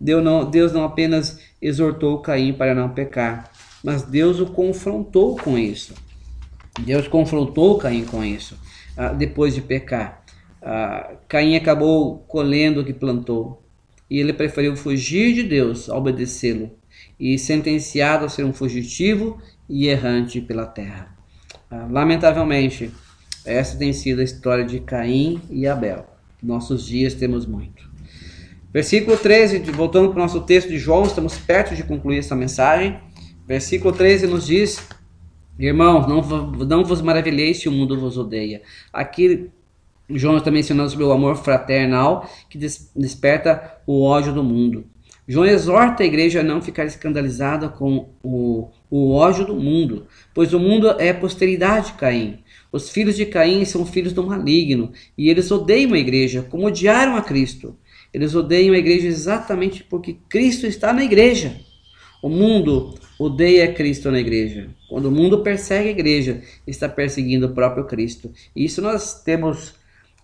[0.00, 3.50] Deus não, Deus não apenas exortou Caim para não pecar,
[3.84, 5.94] mas Deus o confrontou com isso.
[6.80, 8.56] Deus confrontou Caim com isso
[8.96, 10.24] uh, depois de pecar.
[10.62, 13.62] Uh, Caim acabou colhendo o que plantou
[14.08, 16.70] e ele preferiu fugir de Deus, obedecê-lo
[17.18, 21.19] e sentenciado a ser um fugitivo e errante pela terra.
[21.70, 22.90] Ah, lamentavelmente,
[23.44, 26.04] essa tem sido a história de Caim e Abel.
[26.42, 27.88] Nossos dias temos muito.
[28.72, 32.98] Versículo 13, voltando para o nosso texto de João, estamos perto de concluir essa mensagem.
[33.46, 34.84] Versículo 13 nos diz:
[35.58, 36.22] Irmãos, não,
[36.66, 38.62] não vos maravilheis se o mundo vos odeia.
[38.92, 39.48] Aqui
[40.08, 42.58] João está mencionando sobre o amor fraternal que
[42.96, 44.84] desperta o ódio do mundo.
[45.26, 50.52] João exorta a igreja a não ficar escandalizada com o, o ódio do mundo, pois
[50.52, 52.38] o mundo é posteridade de Caim.
[52.72, 57.16] Os filhos de Caim são filhos do maligno e eles odeiam a igreja como odiaram
[57.16, 57.76] a Cristo.
[58.12, 61.60] Eles odeiam a igreja exatamente porque Cristo está na igreja.
[62.22, 64.68] O mundo odeia Cristo na igreja.
[64.88, 68.30] Quando o mundo persegue a igreja, está perseguindo o próprio Cristo.
[68.54, 69.74] Isso nós temos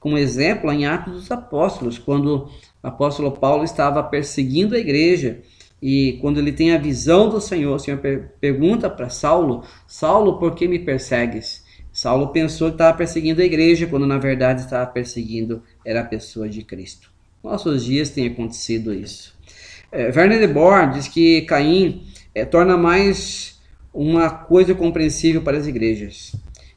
[0.00, 2.48] como exemplo em Atos dos Apóstolos, quando
[2.82, 5.40] o apóstolo Paulo estava perseguindo a igreja
[5.80, 10.38] e quando ele tem a visão do Senhor, o Senhor per pergunta para Saulo: Saulo,
[10.38, 11.64] por que me persegues?
[11.92, 16.48] Saulo pensou que estava perseguindo a igreja, quando na verdade estava perseguindo era a pessoa
[16.48, 17.10] de Cristo.
[17.42, 19.34] Nossos dias tem acontecido isso.
[19.92, 22.02] É, Werner de Boer diz que Caim
[22.34, 23.58] é, torna mais
[23.94, 26.34] uma coisa compreensível para as igrejas.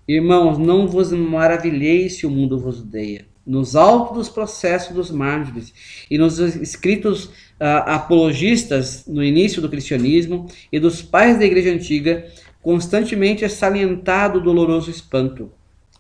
[0.07, 3.25] Irmãos, não vos maravilheis se o mundo vos odeia.
[3.45, 5.73] Nos altos dos processos dos mártires
[6.09, 7.29] e nos escritos
[7.59, 12.25] apologistas no início do cristianismo e dos pais da igreja antiga,
[12.61, 15.51] constantemente é salientado o doloroso espanto.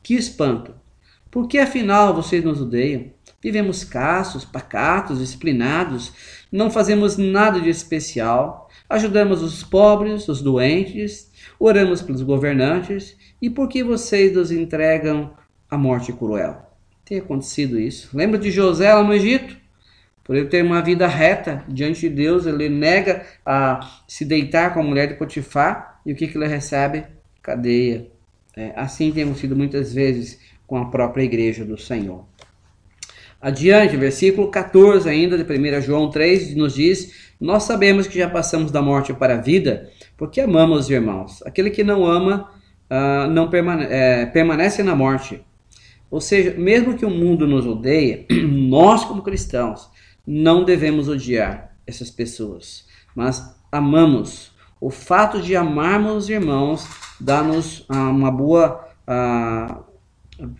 [0.01, 0.73] Que espanto?
[1.29, 3.11] Por que afinal vocês nos odeiam?
[3.41, 6.11] Vivemos castos, pacatos, disciplinados,
[6.51, 13.69] não fazemos nada de especial, ajudamos os pobres, os doentes, oramos pelos governantes, e por
[13.69, 15.33] que vocês nos entregam
[15.69, 16.57] à morte cruel?
[17.05, 18.09] Tem acontecido isso.
[18.13, 19.58] Lembra de José lá no Egito?
[20.29, 24.79] Por ele ter uma vida reta diante de Deus, ele nega a se deitar com
[24.79, 27.03] a mulher de Potifar, e o que, que ele recebe?
[27.41, 28.05] Cadeia.
[28.55, 32.27] É, assim temos sido muitas vezes com a própria igreja do Senhor.
[33.41, 38.71] Adiante, versículo 14 ainda de 1 João 3 nos diz: Nós sabemos que já passamos
[38.71, 41.41] da morte para a vida, porque amamos os irmãos.
[41.41, 42.51] Aquele que não ama
[42.87, 45.43] uh, não permane é, permanece na morte.
[46.11, 48.27] Ou seja, mesmo que o mundo nos odeie,
[48.69, 49.89] nós como cristãos
[50.31, 54.51] não devemos odiar essas pessoas, mas amamos.
[54.79, 56.87] O fato de amarmos os irmãos
[57.19, 59.83] dá-nos uh, uma boa uh,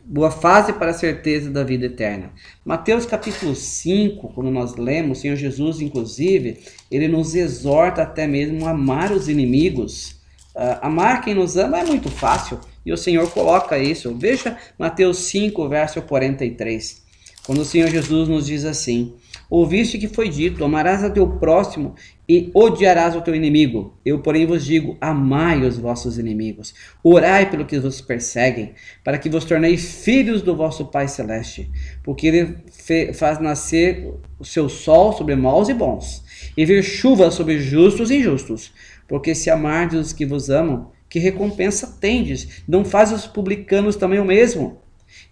[0.04, 2.32] boa fase para a certeza da vida eterna.
[2.66, 6.60] Mateus capítulo 5, quando nós lemos, o Senhor Jesus, inclusive,
[6.90, 10.20] ele nos exorta até mesmo a amar os inimigos.
[10.56, 14.16] Uh, amar quem nos ama é muito fácil e o Senhor coloca isso.
[14.16, 17.04] Veja Mateus 5, verso 43,
[17.46, 19.14] quando o Senhor Jesus nos diz assim:
[19.50, 21.96] Ouviste que foi dito: Amarás a teu próximo
[22.28, 23.98] e odiarás o teu inimigo.
[24.06, 28.74] Eu, porém, vos digo: amai os vossos inimigos, orai pelo que vos perseguem,
[29.04, 31.70] para que vos torneis filhos do vosso Pai Celeste,
[32.04, 36.24] porque Ele faz nascer o seu sol sobre maus e bons,
[36.56, 38.72] e vir chuva sobre justos e injustos.
[39.08, 42.62] Porque se amardes os que vos amam, que recompensa tendes?
[42.68, 44.80] Não faz os publicanos também o mesmo?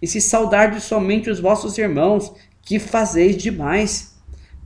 [0.02, 4.07] E se saudardes somente os vossos irmãos, que fazeis demais?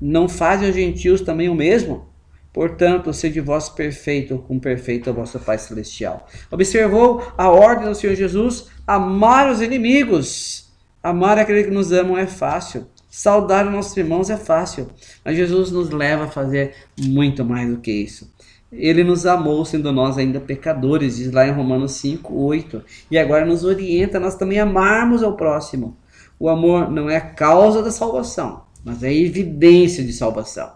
[0.04, 2.08] Não fazem os gentios também o mesmo?
[2.52, 6.26] Portanto, sede vós perfeito, com perfeito é o vosso Pai Celestial.
[6.50, 8.66] Observou a ordem do Senhor Jesus?
[8.84, 10.72] Amar os inimigos.
[11.00, 12.88] Amar aquele que nos amam é fácil.
[13.08, 14.88] Saudar os nossos irmãos é fácil.
[15.24, 18.28] Mas Jesus nos leva a fazer muito mais do que isso.
[18.72, 22.82] Ele nos amou sendo nós ainda pecadores, diz lá em Romanos 5, 8.
[23.08, 25.96] E agora nos orienta a nós também amarmos ao próximo.
[26.40, 30.72] O amor não é a causa da salvação, mas é evidência de salvação.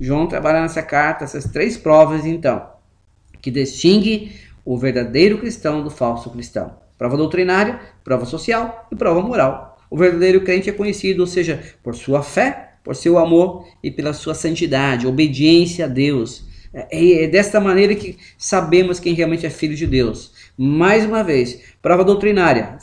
[0.00, 2.66] João trabalha nessa carta essas três provas, então,
[3.40, 4.32] que distingue
[4.64, 9.78] o verdadeiro cristão do falso cristão: prova doutrinária, prova social e prova moral.
[9.90, 14.12] O verdadeiro crente é conhecido, ou seja, por sua fé, por seu amor e pela
[14.12, 16.46] sua santidade, obediência a Deus.
[16.72, 20.32] É, é desta maneira que sabemos quem realmente é filho de Deus.
[20.56, 22.76] Mais uma vez, prova doutrinária,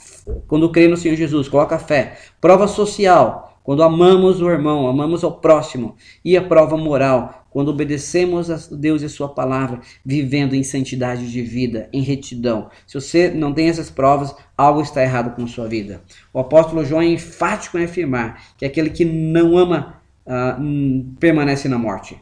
[0.48, 2.16] quando crê no Senhor Jesus, coloca fé.
[2.40, 8.48] Prova social, quando amamos o irmão, amamos ao próximo, e a prova moral, quando obedecemos
[8.48, 12.70] a Deus e a sua palavra, vivendo em santidade de vida, em retidão.
[12.86, 16.00] Se você não tem essas provas, algo está errado com sua vida.
[16.32, 21.76] O apóstolo João é enfático em afirmar que aquele que não ama uh, permanece na
[21.76, 22.16] morte.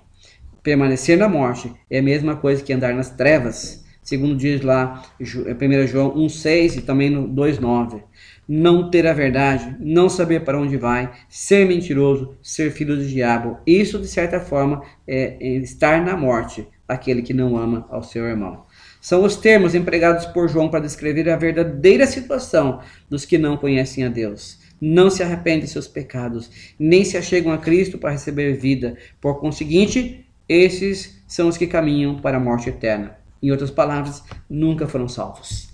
[0.62, 5.86] Permanecer na morte é a mesma coisa que andar nas trevas, segundo diz lá 1
[5.88, 8.00] João 1,6 e também no 2,9
[8.48, 13.58] não ter a verdade, não saber para onde vai, ser mentiroso, ser filho do diabo.
[13.66, 18.64] Isso, de certa forma, é estar na morte, aquele que não ama ao seu irmão.
[19.00, 24.04] São os termos empregados por João para descrever a verdadeira situação dos que não conhecem
[24.04, 24.58] a Deus.
[24.80, 28.96] Não se arrependem de seus pecados, nem se achegam a Cristo para receber vida.
[29.20, 33.16] Por conseguinte, esses são os que caminham para a morte eterna.
[33.42, 35.68] Em outras palavras, nunca foram salvos.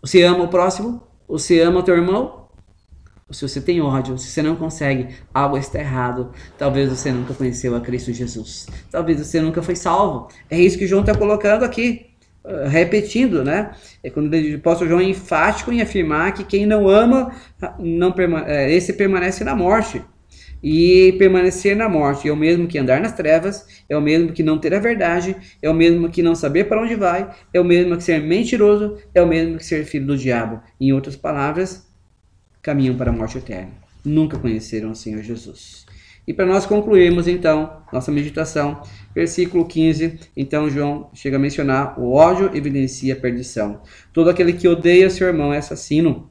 [0.00, 1.02] Você ama o próximo?
[1.32, 2.46] Você ama teu irmão?
[3.26, 6.30] Ou se você tem ódio, se você não consegue, algo está errado.
[6.58, 8.66] Talvez você nunca conheceu a Cristo Jesus.
[8.90, 10.28] Talvez você nunca foi salvo.
[10.50, 12.10] É isso que João está colocando aqui.
[12.44, 13.70] Uh, repetindo, né?
[14.02, 17.32] É quando o apóstolo João é enfático em afirmar que quem não ama,
[17.78, 18.14] não
[18.46, 20.02] é, esse permanece na morte.
[20.62, 24.42] E permanecer na morte é o mesmo que andar nas trevas, é o mesmo que
[24.42, 27.64] não ter a verdade, é o mesmo que não saber para onde vai, é o
[27.64, 30.60] mesmo que ser mentiroso, é o mesmo que ser filho do diabo.
[30.80, 31.88] Em outras palavras,
[32.62, 33.72] caminham para a morte eterna.
[34.04, 35.84] Nunca conheceram o Senhor Jesus.
[36.26, 38.80] E para nós concluirmos então nossa meditação,
[39.14, 43.82] Versículo 15, então João chega a mencionar: o ódio evidencia a perdição.
[44.12, 46.30] Todo aquele que odeia seu irmão é assassino.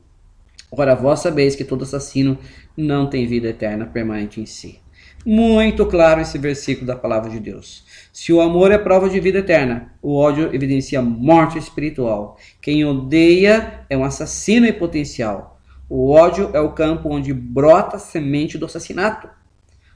[0.71, 2.37] Ora, vós sabeis que todo assassino
[2.75, 4.79] não tem vida eterna permanente em si.
[5.25, 7.85] Muito claro esse versículo da palavra de Deus.
[8.11, 12.37] Se o amor é prova de vida eterna, o ódio evidencia morte espiritual.
[12.59, 15.59] Quem odeia é um assassino em potencial.
[15.87, 19.29] O ódio é o campo onde brota a semente do assassinato.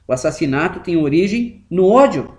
[0.06, 2.38] O assassinato tem origem no ódio.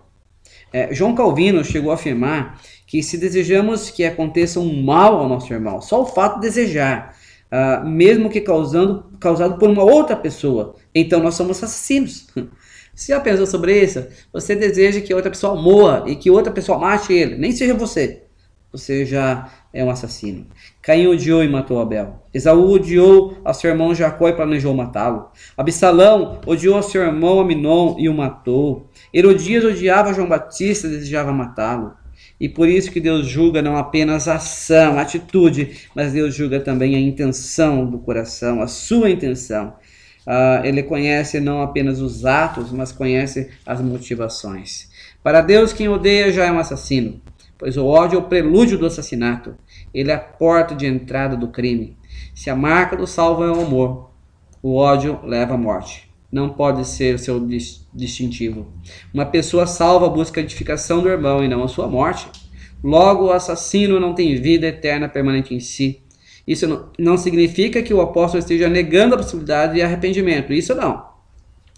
[0.72, 5.52] É, João Calvino chegou a afirmar que se desejamos que aconteça um mal ao nosso
[5.52, 7.16] irmão, só o fato de desejar,
[7.52, 12.28] uh, mesmo que causando, causado por uma outra pessoa, então nós somos assassinos.
[12.94, 14.04] Se já pensou sobre isso?
[14.34, 18.24] Você deseja que outra pessoa morra e que outra pessoa mate ele, nem seja você.
[18.72, 20.48] Você já é um assassino.
[20.82, 22.24] Caim odiou e matou Abel.
[22.34, 25.30] Esaú odiou a seu irmão Jacó e planejou matá-lo.
[25.56, 28.90] Absalão odiou a seu irmão Aminon e o matou.
[29.14, 31.94] Herodias odiava João Batista e desejava matá-lo.
[32.40, 36.60] E por isso que Deus julga não apenas a ação, a atitude, mas Deus julga
[36.60, 39.74] também a intenção do coração, a sua intenção.
[40.28, 44.90] Uh, ele conhece não apenas os atos, mas conhece as motivações.
[45.24, 47.22] Para Deus, quem odeia já é um assassino,
[47.58, 49.56] pois o ódio é o prelúdio do assassinato.
[49.94, 51.98] Ele é a porta de entrada do crime.
[52.36, 54.12] Se a marca do salvo é o amor,
[54.62, 56.07] o ódio leva à morte.
[56.38, 57.46] Não pode ser o seu
[57.94, 58.72] distintivo.
[59.14, 62.28] Uma pessoa salva busca a edificação do irmão e não a sua morte.
[62.84, 66.02] Logo, o assassino não tem vida eterna permanente em si
[66.48, 70.54] isso não, significa que o apóstolo esteja negando a possibilidade de arrependimento.
[70.54, 71.06] Isso não.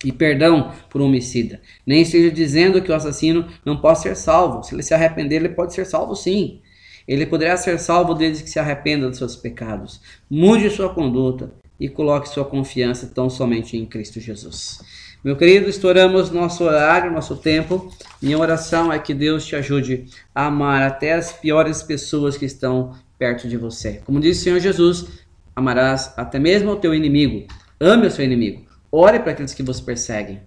[0.05, 1.59] E perdão por homicida.
[1.85, 4.63] Nem esteja dizendo que o assassino não pode ser salvo.
[4.63, 6.61] Se ele se arrepender, ele pode ser salvo sim.
[7.07, 9.99] Ele poderá ser salvo desde que se arrependa dos seus pecados.
[10.29, 14.79] Mude sua conduta e coloque sua confiança tão somente em Cristo Jesus.
[15.23, 17.91] Meu querido, estouramos nosso horário, nosso tempo.
[18.21, 22.95] Minha oração é que Deus te ajude a amar até as piores pessoas que estão
[23.17, 24.01] perto de você.
[24.05, 25.07] Como disse o Senhor Jesus,
[25.55, 27.45] amarás até mesmo o teu inimigo.
[27.79, 28.65] Ame o seu inimigo.
[28.91, 30.41] Ore para aqueles que você perseguem.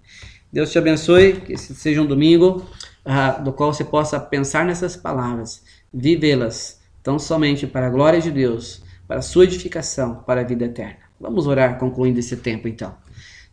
[0.51, 2.67] Deus te abençoe, que seja um domingo
[3.05, 5.63] uh, do qual você possa pensar nessas palavras,
[5.93, 10.65] vivê-las tão somente para a glória de Deus, para a sua edificação, para a vida
[10.65, 11.02] eterna.
[11.23, 12.93] Vamos orar concluindo esse tempo então.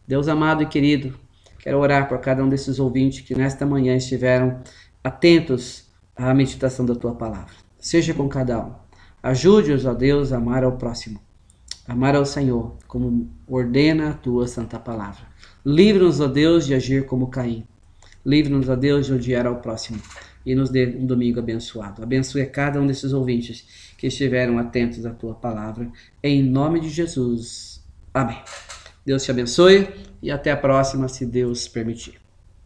[0.04, 1.14] Deus amado e querido,
[1.60, 4.60] quero orar por cada um desses ouvintes que nesta manhã estiveram
[5.04, 7.54] atentos à meditação da tua palavra.
[7.78, 8.72] Seja com cada um.
[9.22, 11.20] Ajude-os, ó Deus, a amar ao próximo,
[11.86, 15.22] amar ao Senhor, como ordena a tua santa palavra.
[15.64, 17.64] Livre-nos, ó Deus, de agir como Caim.
[18.26, 20.00] Livre-nos, ó Deus, de odiar ao próximo.
[20.44, 22.02] E nos dê um domingo abençoado.
[22.02, 25.86] Abençoe cada um desses ouvintes que estiveram atentos à tua palavra.
[26.22, 27.84] Em nome de Jesus.
[28.14, 28.42] Amém.
[29.04, 29.88] Deus te abençoe
[30.22, 32.19] e até a próxima, se Deus permitir.